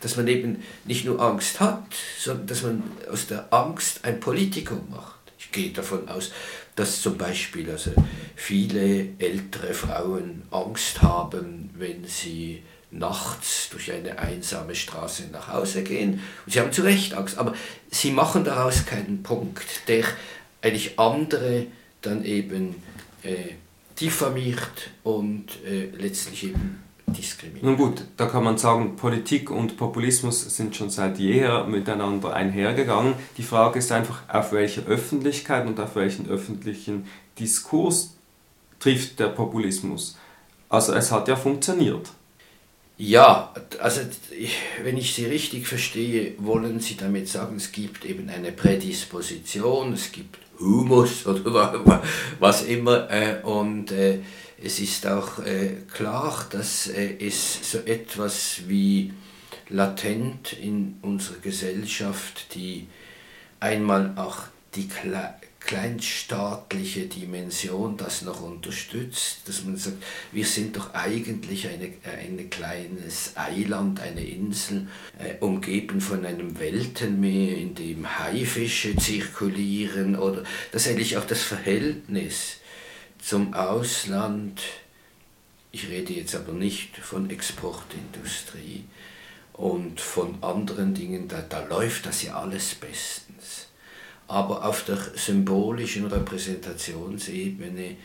dass 0.00 0.16
man 0.16 0.28
eben 0.28 0.62
nicht 0.84 1.04
nur 1.04 1.20
Angst 1.20 1.60
hat, 1.60 1.86
sondern 2.18 2.46
dass 2.46 2.62
man 2.62 2.82
aus 3.10 3.26
der 3.26 3.52
Angst 3.52 4.04
ein 4.04 4.20
Politikum 4.20 4.88
macht. 4.90 5.18
Ich 5.38 5.50
gehe 5.52 5.70
davon 5.70 6.08
aus, 6.08 6.30
dass 6.76 7.02
zum 7.02 7.18
Beispiel 7.18 7.70
also 7.70 7.92
viele 8.36 9.08
ältere 9.18 9.74
Frauen 9.74 10.42
Angst 10.50 11.02
haben, 11.02 11.70
wenn 11.76 12.04
sie 12.04 12.62
nachts 12.90 13.68
durch 13.70 13.92
eine 13.92 14.18
einsame 14.18 14.74
Straße 14.74 15.24
nach 15.32 15.48
Hause 15.48 15.82
gehen. 15.82 16.22
Und 16.46 16.52
sie 16.52 16.60
haben 16.60 16.72
zu 16.72 16.82
Recht 16.82 17.14
Angst, 17.14 17.36
aber 17.36 17.54
sie 17.90 18.10
machen 18.10 18.44
daraus 18.44 18.86
keinen 18.86 19.22
Punkt, 19.22 19.88
der 19.88 20.04
eigentlich 20.62 20.98
andere 20.98 21.66
dann 22.00 22.24
eben 22.24 22.76
äh, 23.22 23.54
diffamiert 24.00 24.90
und 25.02 25.46
äh, 25.66 25.86
letztlich 25.96 26.44
eben 26.44 26.82
diskriminiert. 27.12 27.64
Nun 27.64 27.76
gut, 27.76 28.04
da 28.16 28.26
kann 28.26 28.44
man 28.44 28.58
sagen, 28.58 28.96
Politik 28.96 29.50
und 29.50 29.76
Populismus 29.76 30.40
sind 30.56 30.76
schon 30.76 30.90
seit 30.90 31.18
jeher 31.18 31.64
miteinander 31.64 32.32
einhergegangen. 32.32 33.14
Die 33.36 33.42
Frage 33.42 33.78
ist 33.78 33.92
einfach, 33.92 34.22
auf 34.28 34.52
welche 34.52 34.82
Öffentlichkeit 34.82 35.66
und 35.66 35.78
auf 35.80 35.96
welchen 35.96 36.28
öffentlichen 36.28 37.06
Diskurs 37.38 38.14
trifft 38.78 39.18
der 39.18 39.28
Populismus. 39.28 40.16
Also 40.68 40.92
es 40.94 41.10
hat 41.10 41.28
ja 41.28 41.36
funktioniert. 41.36 42.10
Ja, 42.96 43.54
also 43.78 44.00
wenn 44.82 44.96
ich 44.96 45.14
Sie 45.14 45.24
richtig 45.24 45.68
verstehe, 45.68 46.34
wollen 46.38 46.80
Sie 46.80 46.96
damit 46.96 47.28
sagen, 47.28 47.56
es 47.56 47.70
gibt 47.70 48.04
eben 48.04 48.28
eine 48.28 48.50
Prädisposition, 48.50 49.92
es 49.92 50.10
gibt 50.10 50.38
Humus 50.58 51.24
oder 51.24 52.02
was 52.40 52.64
immer 52.64 53.08
äh, 53.08 53.40
und 53.42 53.92
äh, 53.92 54.18
es 54.62 54.80
ist 54.80 55.06
auch 55.06 55.38
äh, 55.38 55.76
klar, 55.92 56.46
dass 56.50 56.88
es 56.88 57.70
so 57.70 57.78
etwas 57.78 58.62
wie 58.66 59.12
latent 59.68 60.52
in 60.54 60.98
unserer 61.02 61.38
Gesellschaft, 61.38 62.54
die 62.54 62.86
einmal 63.60 64.14
auch 64.16 64.38
die 64.74 64.88
kleinstaatliche 65.60 67.06
Dimension 67.06 67.96
das 67.96 68.22
noch 68.22 68.42
unterstützt, 68.42 69.40
dass 69.46 69.64
man 69.64 69.76
sagt, 69.76 70.02
wir 70.32 70.44
sind 70.44 70.76
doch 70.76 70.94
eigentlich 70.94 71.68
ein 71.68 71.94
eine 72.04 72.44
kleines 72.44 73.32
Eiland, 73.36 74.00
eine 74.00 74.24
Insel, 74.24 74.88
äh, 75.18 75.34
umgeben 75.40 76.00
von 76.00 76.24
einem 76.24 76.58
Weltenmeer, 76.58 77.58
in 77.58 77.74
dem 77.74 78.18
Haifische 78.18 78.96
zirkulieren 78.96 80.16
oder 80.16 80.44
dass 80.72 80.86
eigentlich 80.86 81.16
auch 81.16 81.26
das 81.26 81.42
Verhältnis 81.42 82.58
zum 83.18 83.54
Ausland, 83.54 84.62
ich 85.72 85.88
rede 85.88 86.12
jetzt 86.12 86.34
aber 86.34 86.52
nicht 86.52 86.96
von 86.96 87.30
Exportindustrie 87.30 88.84
und 89.52 90.00
von 90.00 90.42
anderen 90.42 90.94
Dingen, 90.94 91.28
da, 91.28 91.42
da 91.42 91.64
läuft 91.64 92.06
das 92.06 92.22
ja 92.22 92.40
alles 92.40 92.74
bestens 92.74 93.68
aber 94.28 94.66
auf 94.66 94.84
der 94.84 94.98
symbolischen 95.16 96.06
Repräsentationsebene 96.06 97.96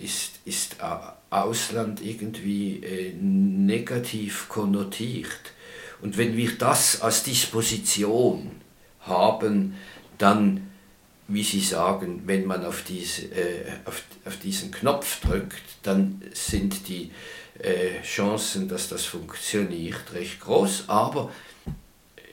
ist, 0.00 0.40
ist 0.44 0.76
Ausland 1.30 2.04
irgendwie 2.04 2.82
äh, 2.82 3.14
negativ 3.14 4.48
konnotiert. 4.48 5.30
Und 6.02 6.18
wenn 6.18 6.36
wir 6.36 6.58
das 6.58 7.00
als 7.00 7.22
Disposition 7.22 8.50
haben, 9.00 9.76
dann, 10.18 10.70
wie 11.28 11.42
Sie 11.42 11.60
sagen, 11.60 12.22
wenn 12.26 12.46
man 12.46 12.64
auf, 12.64 12.84
diese, 12.84 13.26
äh, 13.26 13.72
auf, 13.84 14.02
auf 14.24 14.36
diesen 14.38 14.70
Knopf 14.70 15.20
drückt, 15.20 15.62
dann 15.82 16.20
sind 16.32 16.88
die 16.88 17.10
äh, 17.58 18.02
Chancen, 18.02 18.68
dass 18.68 18.88
das 18.88 19.04
funktioniert, 19.04 20.12
recht 20.12 20.40
groß. 20.40 20.84
Aber 20.88 21.32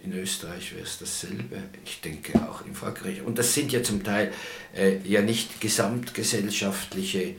in 0.04 0.14
Österreich 0.14 0.74
wäre 0.74 0.84
es 0.84 0.98
dasselbe. 0.98 1.64
Ich 1.86 2.02
denke 2.02 2.34
auch 2.50 2.66
in 2.66 2.74
Frankreich. 2.74 3.22
Und 3.22 3.38
das 3.38 3.54
sind 3.54 3.72
ja 3.72 3.84
zum 3.84 4.04
Teil 4.04 4.34
äh, 4.76 4.98
ja 5.08 5.22
nicht 5.22 5.62
gesamtgesellschaftliche 5.62 7.36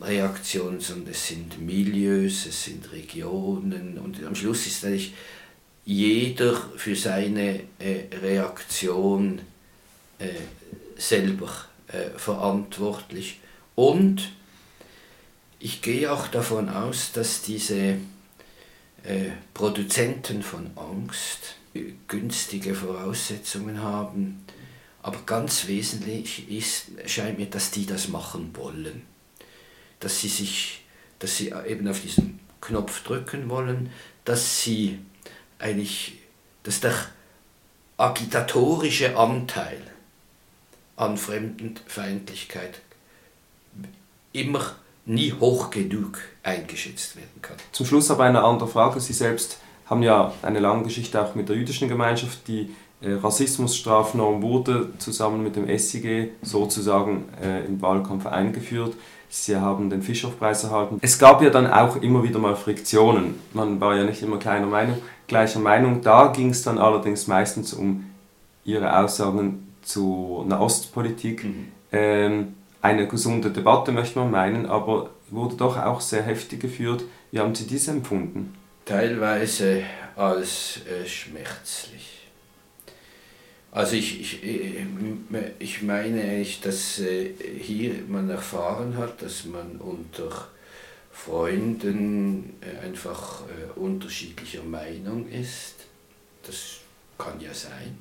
Reaktionen, 0.00 0.80
sondern 0.80 1.12
es 1.12 1.28
sind 1.28 1.60
Milieus, 1.60 2.46
es 2.46 2.64
sind 2.64 2.90
Regionen. 2.92 3.98
Und 3.98 4.24
am 4.24 4.34
Schluss 4.34 4.66
ist 4.66 4.84
eigentlich 4.84 5.14
jeder 5.84 6.54
für 6.76 6.96
seine 6.96 7.60
äh, 7.78 8.16
Reaktion 8.22 9.40
äh, 10.18 10.28
selber 10.96 11.50
äh, 11.88 12.10
verantwortlich. 12.16 13.40
Und 13.74 14.30
ich 15.58 15.82
gehe 15.82 16.12
auch 16.12 16.28
davon 16.28 16.68
aus, 16.68 17.12
dass 17.12 17.42
diese 17.42 17.96
äh, 19.02 19.30
Produzenten 19.52 20.42
von 20.42 20.70
Angst, 20.76 21.56
günstige 22.06 22.74
Voraussetzungen 22.74 23.82
haben. 23.82 24.44
Aber 25.02 25.18
ganz 25.26 25.66
wesentlich 25.66 26.48
ist, 26.50 26.86
scheint 27.06 27.38
mir, 27.38 27.46
dass 27.46 27.70
die 27.70 27.84
das 27.86 28.08
machen 28.08 28.50
wollen. 28.54 29.02
Dass 30.00 30.20
sie 30.20 30.28
sich, 30.28 30.84
dass 31.18 31.36
sie 31.36 31.52
eben 31.66 31.88
auf 31.88 32.00
diesen 32.00 32.40
Knopf 32.60 33.02
drücken 33.02 33.48
wollen, 33.50 33.90
dass 34.24 34.62
sie 34.62 34.98
eigentlich, 35.58 36.14
dass 36.62 36.80
der 36.80 36.94
agitatorische 37.96 39.16
Anteil 39.16 39.80
an 40.96 41.16
Fremdenfeindlichkeit 41.16 42.80
immer 44.32 44.60
nie 45.06 45.32
hoch 45.32 45.70
genug 45.70 46.18
eingeschätzt 46.42 47.16
werden 47.16 47.42
kann. 47.42 47.56
Zum 47.72 47.86
Schluss 47.86 48.10
aber 48.10 48.24
eine 48.24 48.42
andere 48.42 48.68
Frage. 48.68 49.00
Sie 49.00 49.12
selbst 49.12 49.58
haben 49.86 50.02
ja 50.02 50.32
eine 50.42 50.60
lange 50.60 50.84
Geschichte 50.84 51.22
auch 51.22 51.34
mit 51.34 51.48
der 51.48 51.56
jüdischen 51.56 51.88
Gemeinschaft. 51.88 52.48
Die 52.48 52.74
äh, 53.00 53.12
Rassismusstrafnorm 53.12 54.42
wurde 54.42 54.90
zusammen 54.98 55.42
mit 55.42 55.56
dem 55.56 55.66
SIG 55.78 56.30
sozusagen 56.42 57.24
äh, 57.42 57.64
im 57.66 57.82
Wahlkampf 57.82 58.26
eingeführt. 58.26 58.94
Sie 59.28 59.56
haben 59.56 59.90
den 59.90 60.00
Fischhoff-Preis 60.00 60.64
erhalten. 60.64 60.98
Es 61.02 61.18
gab 61.18 61.42
ja 61.42 61.50
dann 61.50 61.66
auch 61.66 61.96
immer 61.96 62.22
wieder 62.22 62.38
mal 62.38 62.54
Friktionen. 62.54 63.40
Man 63.52 63.80
war 63.80 63.96
ja 63.96 64.04
nicht 64.04 64.22
immer 64.22 64.38
kleiner 64.38 64.66
Meinung, 64.66 64.98
gleicher 65.26 65.58
Meinung. 65.58 66.02
Da 66.02 66.28
ging 66.28 66.50
es 66.50 66.62
dann 66.62 66.78
allerdings 66.78 67.26
meistens 67.26 67.74
um 67.74 68.06
Ihre 68.64 68.96
Aussagen 68.96 69.73
zur 69.84 70.44
Nahostpolitik. 70.46 71.44
Mhm. 71.44 71.68
Ähm, 71.92 72.54
eine 72.82 73.06
gesunde 73.06 73.50
Debatte 73.50 73.92
möchte 73.92 74.18
man 74.18 74.30
meinen, 74.30 74.66
aber 74.66 75.10
wurde 75.30 75.56
doch 75.56 75.78
auch 75.78 76.00
sehr 76.00 76.22
heftig 76.22 76.60
geführt. 76.60 77.04
Wie 77.30 77.38
haben 77.38 77.54
Sie 77.54 77.66
dies 77.66 77.88
empfunden? 77.88 78.54
teilweise 78.84 79.82
als 80.16 80.80
äh, 80.86 81.06
schmerzlich. 81.06 82.28
Also 83.72 83.96
ich, 83.96 84.20
ich, 84.20 84.44
äh, 84.44 84.86
ich 85.58 85.82
meine 85.82 86.22
eigentlich, 86.22 86.60
dass 86.60 87.00
äh, 87.00 87.32
hier 87.58 87.94
man 88.08 88.30
erfahren 88.30 88.96
hat, 88.96 89.20
dass 89.22 89.44
man 89.46 89.76
unter 89.78 90.48
Freunden 91.10 92.54
äh, 92.60 92.86
einfach 92.86 93.42
äh, 93.48 93.78
unterschiedlicher 93.78 94.62
Meinung 94.62 95.28
ist. 95.28 95.74
das 96.46 96.78
kann 97.18 97.40
ja 97.40 97.54
sein. 97.54 97.98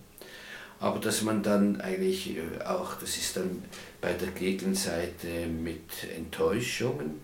Aber 0.83 0.99
dass 0.99 1.21
man 1.21 1.41
dann 1.41 1.79
eigentlich 1.79 2.35
äh, 2.35 2.61
auch, 2.65 2.95
das 2.95 3.15
ist 3.15 3.37
dann 3.37 3.63
bei 4.01 4.11
der 4.11 4.31
Gegenseite 4.31 5.47
mit 5.47 6.03
Enttäuschungen, 6.13 7.21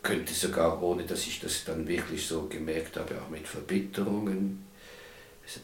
könnte 0.00 0.32
sogar, 0.32 0.80
ohne 0.80 1.02
dass 1.02 1.26
ich 1.26 1.40
das 1.40 1.64
dann 1.64 1.88
wirklich 1.88 2.24
so 2.24 2.46
gemerkt 2.46 2.96
habe, 2.96 3.20
auch 3.20 3.28
mit 3.30 3.48
Verbitterungen 3.48 4.64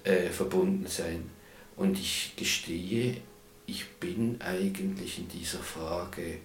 äh, 0.02 0.28
verbunden 0.30 0.88
sein. 0.88 1.30
Und 1.76 2.00
ich 2.00 2.32
gestehe, 2.34 3.18
ich 3.64 3.88
bin 4.00 4.40
eigentlich 4.40 5.18
in 5.18 5.28
dieser 5.28 5.60
Frage 5.60 6.38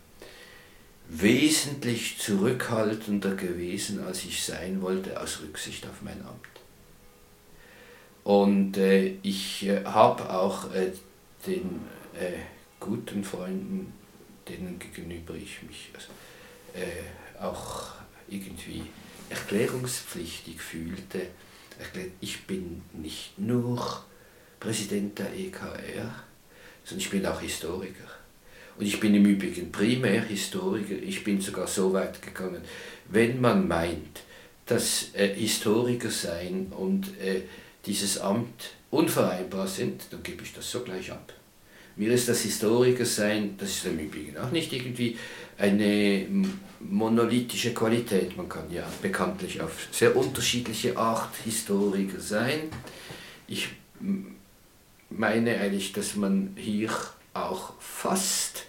wesentlich 1.09 2.19
zurückhaltender 2.19 3.33
gewesen, 3.33 4.03
als 4.03 4.23
ich 4.23 4.43
sein 4.43 4.83
wollte, 4.83 5.19
aus 5.19 5.41
Rücksicht 5.41 5.87
auf 5.87 6.03
mein 6.03 6.21
Amt. 6.21 6.54
Und 8.25 8.75
äh, 8.77 9.17
ich 9.21 9.67
äh, 9.67 9.85
habe 9.85 10.33
auch 10.33 10.73
äh, 10.73 10.91
den 11.45 11.81
äh, 12.19 12.39
guten 12.79 13.23
Freunden, 13.23 13.93
denen 14.49 14.79
gegenüber 14.79 15.35
ich 15.35 15.61
mich 15.61 15.91
also, 15.93 16.07
äh, 16.73 17.39
auch 17.43 17.91
irgendwie 18.27 18.81
erklärungspflichtig 19.29 20.59
fühlte, 20.59 21.27
erklärt, 21.77 22.13
ich 22.19 22.47
bin 22.47 22.81
nicht 22.93 23.37
nur 23.37 24.03
Präsident 24.59 25.19
der 25.19 25.31
EKR, 25.31 26.15
sondern 26.83 27.05
ich 27.05 27.11
bin 27.11 27.25
auch 27.27 27.41
Historiker. 27.41 28.09
Und 28.79 28.87
ich 28.87 28.99
bin 28.99 29.13
im 29.13 29.25
Übrigen 29.25 29.71
primär 29.71 30.23
Historiker, 30.23 30.95
ich 30.95 31.23
bin 31.23 31.41
sogar 31.41 31.67
so 31.67 31.93
weit 31.93 32.23
gegangen, 32.23 32.63
wenn 33.07 33.39
man 33.39 33.67
meint, 33.67 34.23
dass 34.65 35.13
äh, 35.13 35.27
Historiker 35.35 36.09
sein 36.09 36.73
und 36.75 37.09
dieses 37.85 38.17
Amt 38.17 38.71
unvereinbar 38.91 39.67
sind, 39.67 40.03
dann 40.11 40.23
gebe 40.23 40.43
ich 40.43 40.53
das 40.53 40.69
sogleich 40.69 41.11
ab. 41.11 41.33
Mir 41.97 42.11
ist 42.11 42.27
das 42.27 42.41
Historiker 42.41 43.05
sein, 43.05 43.55
das 43.57 43.69
ist 43.69 43.85
im 43.85 43.99
Übrigen 43.99 44.37
auch 44.37 44.51
nicht 44.51 44.73
irgendwie 44.73 45.17
eine 45.57 46.27
monolithische 46.81 47.73
Qualität. 47.73 48.35
Man 48.35 48.49
kann 48.49 48.69
ja 48.71 48.83
bekanntlich 49.01 49.61
auf 49.61 49.87
sehr 49.91 50.15
unterschiedliche 50.15 50.97
Art 50.97 51.33
Historiker 51.45 52.19
sein. 52.19 52.69
Ich 53.47 53.69
meine 55.09 55.57
eigentlich, 55.57 55.93
dass 55.93 56.15
man 56.15 56.55
hier 56.57 56.91
auch 57.33 57.73
fast 57.79 58.65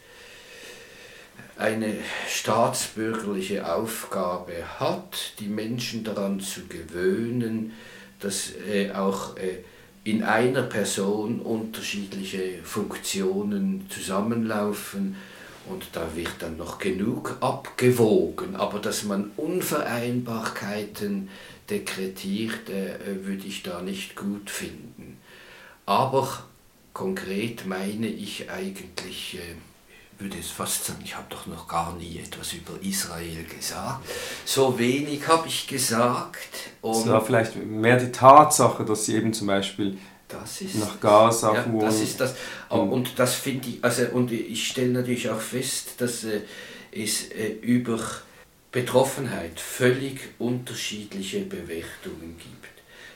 eine 1.56 1.96
staatsbürgerliche 2.28 3.72
Aufgabe 3.74 4.52
hat, 4.78 5.32
die 5.40 5.48
Menschen 5.48 6.04
daran 6.04 6.38
zu 6.38 6.66
gewöhnen, 6.66 7.72
dass 8.20 8.52
äh, 8.68 8.90
auch 8.92 9.36
äh, 9.36 9.58
in 10.04 10.22
einer 10.22 10.62
Person 10.62 11.40
unterschiedliche 11.40 12.62
Funktionen 12.62 13.86
zusammenlaufen 13.90 15.16
und 15.68 15.88
da 15.92 16.14
wird 16.14 16.34
dann 16.38 16.56
noch 16.56 16.78
genug 16.78 17.38
abgewogen, 17.40 18.54
aber 18.54 18.78
dass 18.78 19.02
man 19.02 19.32
Unvereinbarkeiten 19.36 21.28
dekretiert, 21.68 22.70
äh, 22.70 23.24
würde 23.26 23.46
ich 23.46 23.64
da 23.64 23.82
nicht 23.82 24.14
gut 24.14 24.48
finden. 24.48 25.18
Aber 25.84 26.44
konkret 26.92 27.66
meine 27.66 28.06
ich 28.06 28.48
eigentlich, 28.50 29.38
äh, 29.38 29.56
würde 30.18 30.38
es 30.38 30.50
fast 30.50 30.84
sagen, 30.84 31.00
ich 31.04 31.14
habe 31.14 31.26
doch 31.28 31.46
noch 31.46 31.68
gar 31.68 31.94
nie 31.96 32.18
etwas 32.18 32.52
über 32.54 32.72
Israel 32.82 33.44
gesagt. 33.44 34.08
So 34.44 34.78
wenig 34.78 35.26
habe 35.28 35.46
ich 35.48 35.66
gesagt. 35.66 36.48
Und 36.80 36.96
es 36.96 37.06
war 37.06 37.24
vielleicht 37.24 37.56
mehr 37.56 37.98
die 37.98 38.12
Tatsache, 38.12 38.84
dass 38.84 39.04
sie 39.04 39.16
eben 39.16 39.32
zum 39.32 39.48
Beispiel 39.48 39.98
ist, 40.60 40.76
nach 40.76 41.00
Gaza 41.00 41.54
ja, 41.54 41.62
fuhren. 41.62 41.80
Das 41.80 42.00
ist 42.00 42.20
das. 42.20 42.34
Und 42.68 43.18
das 43.18 43.34
finde 43.34 43.68
ich, 43.68 43.84
also 43.84 44.06
und 44.12 44.32
ich 44.32 44.68
stelle 44.68 44.90
natürlich 44.90 45.28
auch 45.30 45.40
fest, 45.40 45.94
dass 45.98 46.24
äh, 46.24 46.40
es 46.92 47.30
äh, 47.30 47.48
über 47.62 48.00
Betroffenheit 48.72 49.60
völlig 49.60 50.20
unterschiedliche 50.38 51.40
Bewertungen 51.40 52.36
gibt. 52.38 52.66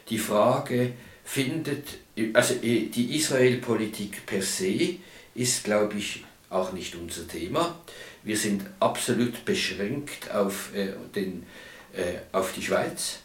Die 0.08 0.18
Frage 0.18 0.92
findet, 1.24 1.98
also 2.34 2.54
äh, 2.54 2.86
die 2.86 3.16
Israel-Politik 3.16 4.26
per 4.26 4.42
se 4.42 4.96
ist, 5.34 5.64
glaube 5.64 5.96
ich, 5.98 6.24
auch 6.50 6.72
nicht 6.72 6.96
unser 6.96 7.26
Thema. 7.26 7.76
Wir 8.22 8.36
sind 8.36 8.64
absolut 8.80 9.44
beschränkt 9.44 10.30
auf, 10.32 10.74
äh, 10.74 10.92
den, 11.14 11.46
äh, 11.94 12.18
auf 12.32 12.52
die 12.52 12.62
Schweiz. 12.62 13.20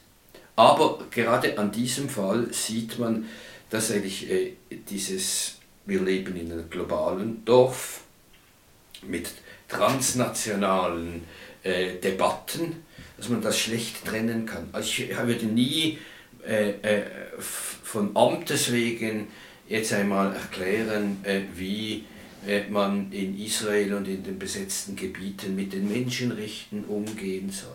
Aber 0.55 0.99
gerade 1.11 1.57
an 1.57 1.71
diesem 1.71 2.07
Fall 2.07 2.53
sieht 2.53 2.97
man, 2.97 3.25
dass 3.69 3.91
eigentlich 3.91 4.29
äh, 4.29 4.53
dieses, 4.89 5.55
wir 5.85 6.01
leben 6.01 6.35
in 6.38 6.51
einem 6.51 6.69
globalen 6.69 7.43
Dorf 7.43 8.01
mit 9.01 9.29
transnationalen 9.67 11.23
äh, 11.63 11.95
Debatten, 11.95 12.83
dass 13.17 13.29
man 13.29 13.41
das 13.41 13.59
schlecht 13.59 14.05
trennen 14.05 14.45
kann. 14.45 14.69
Also 14.71 14.88
ich 14.88 15.17
würde 15.17 15.45
nie 15.47 15.97
äh, 16.47 16.69
äh, 16.81 17.03
von 17.39 18.15
Amtes 18.15 18.71
wegen 18.71 19.27
jetzt 19.67 19.91
einmal 19.93 20.33
erklären, 20.33 21.25
wie 21.55 22.05
man 22.69 23.12
in 23.12 23.38
Israel 23.39 23.93
und 23.93 24.08
in 24.08 24.23
den 24.23 24.38
besetzten 24.38 24.95
Gebieten 24.95 25.55
mit 25.55 25.73
den 25.73 25.88
Menschenrechten 25.88 26.86
umgehen 26.86 27.49
soll. 27.49 27.71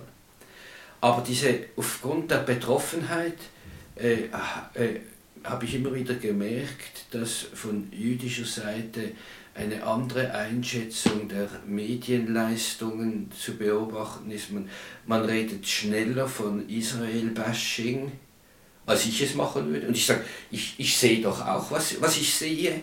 Aber 1.00 1.22
diese, 1.26 1.60
aufgrund 1.76 2.30
der 2.30 2.38
Betroffenheit 2.38 3.38
äh, 3.96 4.24
äh, 4.74 5.00
habe 5.44 5.64
ich 5.64 5.74
immer 5.74 5.94
wieder 5.94 6.14
gemerkt, 6.14 7.06
dass 7.12 7.46
von 7.54 7.88
jüdischer 7.92 8.44
Seite 8.44 9.12
eine 9.54 9.82
andere 9.84 10.32
Einschätzung 10.32 11.28
der 11.28 11.48
Medienleistungen 11.66 13.30
zu 13.32 13.56
beobachten 13.56 14.30
ist. 14.30 14.52
Man, 14.52 14.68
man 15.06 15.24
redet 15.24 15.66
schneller 15.66 16.28
von 16.28 16.68
Israel-Bashing, 16.68 18.12
als 18.86 19.06
ich 19.06 19.20
es 19.22 19.34
machen 19.34 19.72
würde. 19.72 19.88
Und 19.88 19.96
ich 19.96 20.06
sage, 20.06 20.24
ich, 20.50 20.74
ich 20.78 20.96
sehe 20.96 21.20
doch 21.20 21.44
auch, 21.44 21.70
was, 21.70 22.00
was 22.00 22.16
ich 22.16 22.32
sehe. 22.32 22.82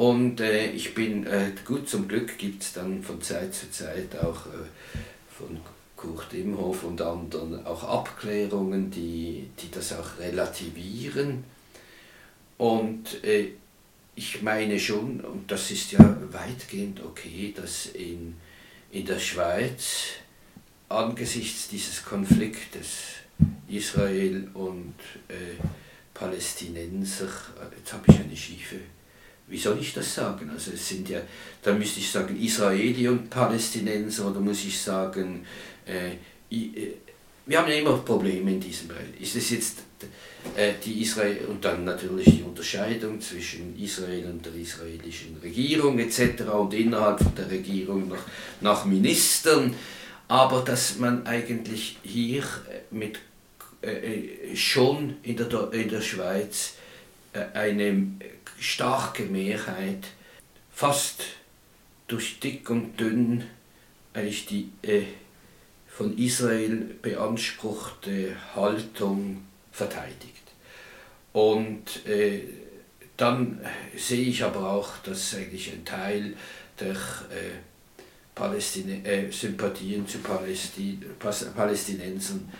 Und 0.00 0.40
äh, 0.40 0.70
ich 0.70 0.94
bin, 0.94 1.26
äh, 1.26 1.52
gut 1.66 1.86
zum 1.86 2.08
Glück 2.08 2.38
gibt 2.38 2.62
es 2.62 2.72
dann 2.72 3.02
von 3.02 3.20
Zeit 3.20 3.52
zu 3.52 3.70
Zeit 3.70 4.16
auch 4.16 4.46
äh, 4.46 4.96
von 5.28 5.60
Kurt 5.94 6.32
Imhoff 6.32 6.84
und 6.84 7.02
anderen 7.02 7.66
auch 7.66 7.84
Abklärungen, 7.84 8.90
die, 8.90 9.50
die 9.60 9.70
das 9.70 9.92
auch 9.92 10.18
relativieren. 10.18 11.44
Und 12.56 13.22
äh, 13.24 13.48
ich 14.14 14.40
meine 14.40 14.80
schon, 14.80 15.20
und 15.20 15.50
das 15.50 15.70
ist 15.70 15.92
ja 15.92 16.16
weitgehend 16.32 17.02
okay, 17.04 17.52
dass 17.54 17.84
in, 17.88 18.36
in 18.92 19.04
der 19.04 19.18
Schweiz 19.18 20.12
angesichts 20.88 21.68
dieses 21.68 22.02
Konfliktes 22.02 22.86
Israel 23.68 24.48
und 24.54 24.94
äh, 25.28 25.62
Palästinenser, 26.14 27.26
äh, 27.26 27.76
jetzt 27.76 27.92
habe 27.92 28.04
ich 28.08 28.18
eine 28.18 28.34
schiefe 28.34 28.76
wie 29.50 29.58
soll 29.58 29.78
ich 29.80 29.92
das 29.92 30.14
sagen? 30.14 30.48
Also 30.50 30.70
es 30.72 30.88
sind 30.88 31.08
ja, 31.08 31.20
da 31.62 31.74
müsste 31.74 32.00
ich 32.00 32.10
sagen 32.10 32.40
Israeli 32.40 33.08
und 33.08 33.28
Palästinenser 33.28 34.30
oder 34.30 34.40
muss 34.40 34.64
ich 34.64 34.78
sagen, 34.78 35.44
äh, 35.86 36.12
äh, 36.54 36.94
wir 37.46 37.58
haben 37.58 37.68
ja 37.68 37.78
immer 37.78 37.98
Probleme 37.98 38.52
in 38.52 38.60
diesem 38.60 38.88
Bereich. 38.88 39.20
Ist 39.20 39.34
es 39.34 39.50
jetzt 39.50 39.78
äh, 40.56 40.74
die 40.84 41.02
Israel 41.02 41.46
und 41.48 41.64
dann 41.64 41.84
natürlich 41.84 42.26
die 42.26 42.42
Unterscheidung 42.42 43.20
zwischen 43.20 43.76
Israel 43.82 44.26
und 44.26 44.46
der 44.46 44.54
israelischen 44.54 45.36
Regierung 45.42 45.98
etc. 45.98 46.42
und 46.52 46.72
innerhalb 46.74 47.34
der 47.34 47.50
Regierung 47.50 48.08
nach, 48.08 48.24
nach 48.60 48.84
Ministern, 48.84 49.74
aber 50.28 50.62
dass 50.62 50.98
man 50.98 51.26
eigentlich 51.26 51.98
hier 52.04 52.42
äh, 52.42 52.94
mit 52.94 53.18
äh, 53.82 54.54
schon 54.54 55.16
in 55.24 55.36
der, 55.36 55.72
in 55.72 55.88
der 55.88 56.02
Schweiz 56.02 56.74
eine 57.54 58.08
starke 58.60 59.24
Mehrheit, 59.24 60.08
fast 60.70 61.24
durch 62.06 62.38
dick 62.40 62.70
und 62.70 62.98
dünn, 63.00 63.44
eigentlich 64.12 64.46
die 64.46 64.70
äh, 64.82 65.04
von 65.88 66.16
Israel 66.16 66.96
beanspruchte 67.02 68.36
Haltung 68.54 69.44
verteidigt. 69.72 70.42
Und 71.32 72.06
äh, 72.06 72.42
dann 73.16 73.60
sehe 73.96 74.26
ich 74.26 74.44
aber 74.44 74.70
auch, 74.70 74.98
dass 75.04 75.34
eigentlich 75.34 75.72
ein 75.72 75.84
Teil 75.84 76.34
der 76.78 76.92
äh, 76.92 77.58
Palästin 78.34 79.04
äh, 79.04 79.30
Sympathien 79.30 80.06
zu 80.06 80.18
Palästin 80.18 81.04
Palästinensern 81.18 82.50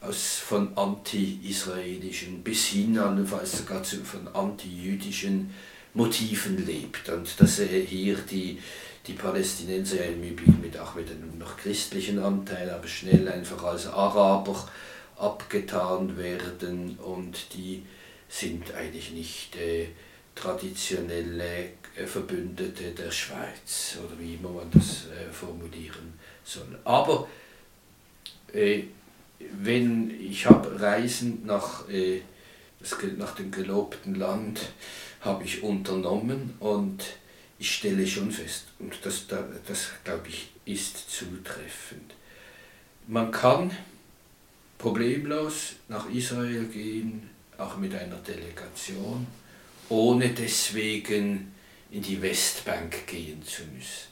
aus, 0.00 0.38
von 0.38 0.76
anti-israelischen 0.76 2.42
bis 2.42 2.66
hin 2.66 2.98
allenfalls 2.98 3.58
sogar 3.58 3.82
zu, 3.82 4.04
von 4.04 4.28
anti-jüdischen 4.28 5.54
Motiven 5.94 6.64
lebt 6.66 7.08
und 7.08 7.40
dass 7.40 7.58
äh, 7.58 7.84
hier 7.84 8.16
die, 8.16 8.58
die 9.06 9.12
Palästinenser 9.14 10.04
im 10.06 10.22
Übrigen 10.22 10.60
mit, 10.60 10.78
auch 10.78 10.94
mit 10.94 11.10
einem 11.10 11.38
noch 11.38 11.56
christlichen 11.56 12.18
Anteil, 12.18 12.70
aber 12.70 12.86
schnell 12.86 13.28
einfach 13.28 13.62
als 13.64 13.86
Araber 13.86 14.68
abgetan 15.16 16.16
werden 16.16 16.98
und 16.98 17.54
die 17.54 17.82
sind 18.28 18.72
eigentlich 18.74 19.10
nicht 19.10 19.56
äh, 19.56 19.88
traditionelle 20.34 21.70
äh, 21.96 22.06
Verbündete 22.06 22.92
der 22.92 23.10
Schweiz 23.10 23.98
oder 23.98 24.18
wie 24.18 24.34
immer 24.34 24.50
man 24.50 24.70
das 24.70 25.06
äh, 25.06 25.30
formulieren 25.32 26.14
soll. 26.44 26.78
Aber 26.84 27.28
äh, 28.52 28.84
wenn 29.62 30.10
ich 30.20 30.46
habe 30.46 30.80
Reisen 30.80 31.44
nach, 31.46 31.88
äh, 31.88 32.20
das, 32.80 32.96
nach 33.16 33.34
dem 33.34 33.50
gelobten 33.50 34.14
Land 34.14 34.72
habe 35.20 35.44
ich 35.44 35.62
unternommen 35.62 36.54
und 36.60 37.04
ich 37.58 37.74
stelle 37.74 38.06
schon 38.06 38.30
fest, 38.30 38.68
und 38.78 38.94
das, 39.04 39.26
das 39.66 39.90
glaube 40.04 40.28
ich, 40.28 40.50
ist 40.64 41.10
zutreffend. 41.10 42.14
Man 43.06 43.30
kann 43.30 43.70
problemlos 44.78 45.74
nach 45.88 46.08
Israel 46.08 46.64
gehen, 46.64 47.28
auch 47.58 47.76
mit 47.76 47.94
einer 47.94 48.16
Delegation, 48.16 49.26
ohne 49.90 50.30
deswegen 50.30 51.52
in 51.90 52.02
die 52.02 52.22
Westbank 52.22 53.06
gehen 53.06 53.42
zu 53.42 53.62
müssen. 53.74 54.08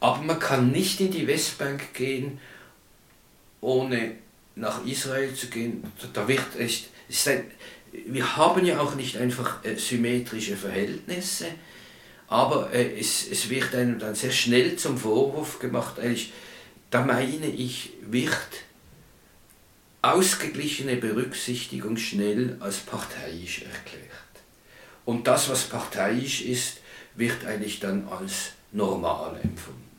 Aber 0.00 0.20
man 0.22 0.40
kann 0.40 0.72
nicht 0.72 1.00
in 1.00 1.12
die 1.12 1.28
Westbank 1.28 1.94
gehen, 1.94 2.40
ohne 3.62 4.16
nach 4.54 4.84
Israel 4.84 5.34
zu 5.34 5.46
gehen. 5.46 5.82
Da 6.12 6.28
wird 6.28 6.44
es, 6.58 6.84
ist 7.08 7.28
ein, 7.28 7.44
wir 7.92 8.36
haben 8.36 8.66
ja 8.66 8.80
auch 8.80 8.94
nicht 8.94 9.16
einfach 9.16 9.64
äh, 9.64 9.76
symmetrische 9.76 10.56
Verhältnisse, 10.56 11.46
aber 12.28 12.72
äh, 12.72 12.98
es, 12.98 13.26
es 13.30 13.48
wird 13.48 13.74
einem 13.74 13.98
dann 13.98 14.14
sehr 14.14 14.30
schnell 14.30 14.76
zum 14.76 14.98
Vorwurf 14.98 15.58
gemacht, 15.58 15.98
eigentlich, 15.98 16.32
da 16.90 17.04
meine 17.04 17.46
ich, 17.46 17.94
wird 18.02 18.48
ausgeglichene 20.02 20.96
Berücksichtigung 20.96 21.96
schnell 21.96 22.56
als 22.60 22.78
parteiisch 22.78 23.62
erklärt. 23.62 24.10
Und 25.04 25.26
das, 25.26 25.48
was 25.48 25.64
parteiisch 25.64 26.42
ist, 26.42 26.80
wird 27.14 27.44
eigentlich 27.44 27.80
dann 27.80 28.08
als 28.08 28.52
normal 28.72 29.38
empfunden. 29.42 29.90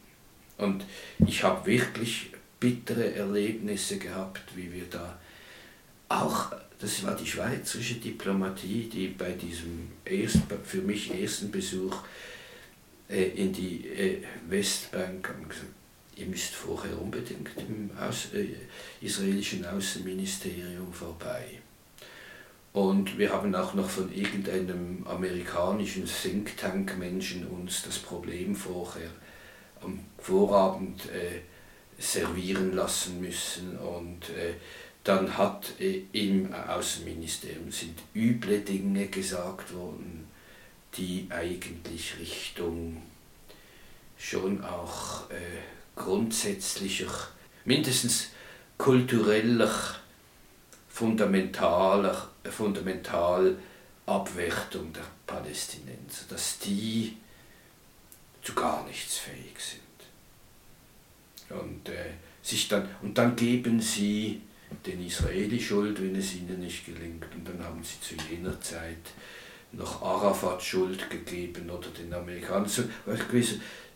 Und 0.58 0.86
ich 1.26 1.44
habe 1.44 1.66
wirklich 1.66 2.33
bittere 2.64 3.14
Erlebnisse 3.14 3.98
gehabt, 3.98 4.56
wie 4.56 4.72
wir 4.72 4.86
da 4.90 5.20
auch, 6.08 6.54
das 6.80 7.04
war 7.04 7.14
die 7.14 7.28
schweizerische 7.28 7.96
Diplomatie, 7.96 8.88
die 8.88 9.08
bei 9.10 9.34
diesem 9.34 9.92
erst, 10.06 10.38
für 10.64 10.82
mich 10.82 11.14
ersten 11.14 11.52
Besuch 11.52 11.94
äh, 13.10 13.26
in 13.36 13.52
die 13.52 13.86
äh, 13.88 14.24
Westbank 14.48 15.28
haben 15.28 15.50
gesagt, 15.50 15.74
ihr 16.16 16.26
müsst 16.28 16.56
vorher 16.56 17.02
unbedingt 17.02 17.50
im 17.58 17.90
Aus, 18.00 18.30
äh, 18.34 18.56
israelischen 19.06 19.66
Außenministerium 19.66 20.94
vorbei. 20.94 21.60
Und 22.72 23.18
wir 23.18 23.34
haben 23.34 23.54
auch 23.56 23.74
noch 23.74 23.90
von 23.90 24.10
irgendeinem 24.14 25.06
amerikanischen 25.06 26.06
Think 26.06 26.56
Tank 26.56 26.98
Menschen 26.98 27.46
uns 27.46 27.84
das 27.84 28.00
Problem 28.00 28.56
vorher 28.56 29.12
am 29.82 30.00
Vorabend 30.18 31.02
äh, 31.08 31.42
servieren 32.04 32.76
lassen 32.76 33.22
müssen 33.22 33.78
und 33.78 34.30
äh, 34.30 34.54
dann 35.04 35.38
hat 35.38 35.80
äh, 35.80 36.04
im 36.14 36.54
Außenministerium 36.54 37.72
sind 37.72 38.00
üble 38.14 38.60
Dinge 38.60 39.08
gesagt 39.08 39.74
worden, 39.74 40.28
die 40.98 41.28
eigentlich 41.30 42.18
Richtung 42.20 43.02
schon 44.18 44.64
auch 44.64 45.30
äh, 45.30 45.36
grundsätzlicher, 45.96 47.12
mindestens 47.66 48.30
kultureller, 48.78 49.96
fundamentaler, 50.90 52.30
fundamental 52.50 53.58
Abwertung 54.06 54.92
der 54.94 55.06
Palästinenser, 55.26 56.26
dass 56.30 56.60
die 56.60 57.18
zu 58.42 58.54
gar 58.54 58.86
nichts 58.86 59.18
fähig 59.18 59.58
sind. 59.58 59.83
Und, 61.62 61.90
äh, 61.90 62.14
sich 62.42 62.68
dann, 62.68 62.88
und 63.02 63.18
dann 63.18 63.36
geben 63.36 63.80
sie 63.80 64.42
den 64.86 65.06
Israeli 65.06 65.60
Schuld, 65.60 66.02
wenn 66.02 66.16
es 66.16 66.36
ihnen 66.36 66.60
nicht 66.60 66.86
gelingt. 66.86 67.26
Und 67.36 67.48
dann 67.48 67.64
haben 67.64 67.82
sie 67.84 68.00
zu 68.02 68.16
jener 68.30 68.60
Zeit 68.60 69.14
noch 69.72 70.02
Arafat 70.02 70.62
Schuld 70.62 71.10
gegeben 71.10 71.70
oder 71.70 71.88
den 71.90 72.14
Amerikanern. 72.14 72.70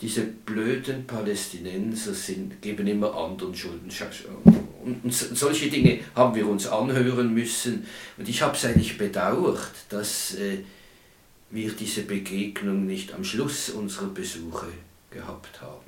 Diese 0.01 0.21
blöden 0.21 1.05
Palästinenser 1.05 2.13
sind, 2.13 2.61
geben 2.61 2.87
immer 2.87 3.15
anderen 3.15 3.55
Schulden. 3.55 3.89
Und 4.83 5.13
solche 5.13 5.69
Dinge 5.69 5.99
haben 6.15 6.35
wir 6.35 6.47
uns 6.47 6.67
anhören 6.67 7.33
müssen. 7.33 7.85
Und 8.17 8.27
ich 8.27 8.41
habe 8.41 8.55
es 8.55 8.65
eigentlich 8.65 8.97
bedauert, 8.97 9.71
dass 9.89 10.35
äh, 10.35 10.59
wir 11.49 11.71
diese 11.71 12.03
Begegnung 12.03 12.85
nicht 12.85 13.13
am 13.13 13.23
Schluss 13.23 13.69
unserer 13.69 14.07
Besuche 14.07 14.67
gehabt 15.09 15.61
haben. 15.61 15.86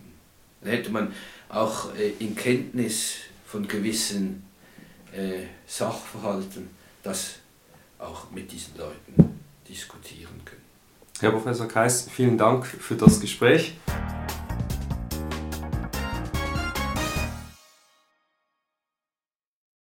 Dann 0.62 0.72
hätte 0.72 0.92
man 0.92 1.14
auch 1.50 1.94
äh, 1.96 2.14
in 2.20 2.36
Kenntnis 2.36 3.16
von 3.46 3.68
gewissen 3.68 4.44
äh, 5.12 5.44
Sachverhalten 5.66 6.70
das 7.04 7.36
auch 7.98 8.30
mit 8.32 8.52
diesen 8.52 8.78
Leuten 8.78 9.40
diskutieren 9.68 10.42
können. 10.46 10.62
Herr 11.20 11.32
Professor 11.32 11.68
Kreis, 11.68 12.08
vielen 12.10 12.38
Dank 12.38 12.66
für 12.66 12.96
das 12.96 13.20
Gespräch. 13.20 13.76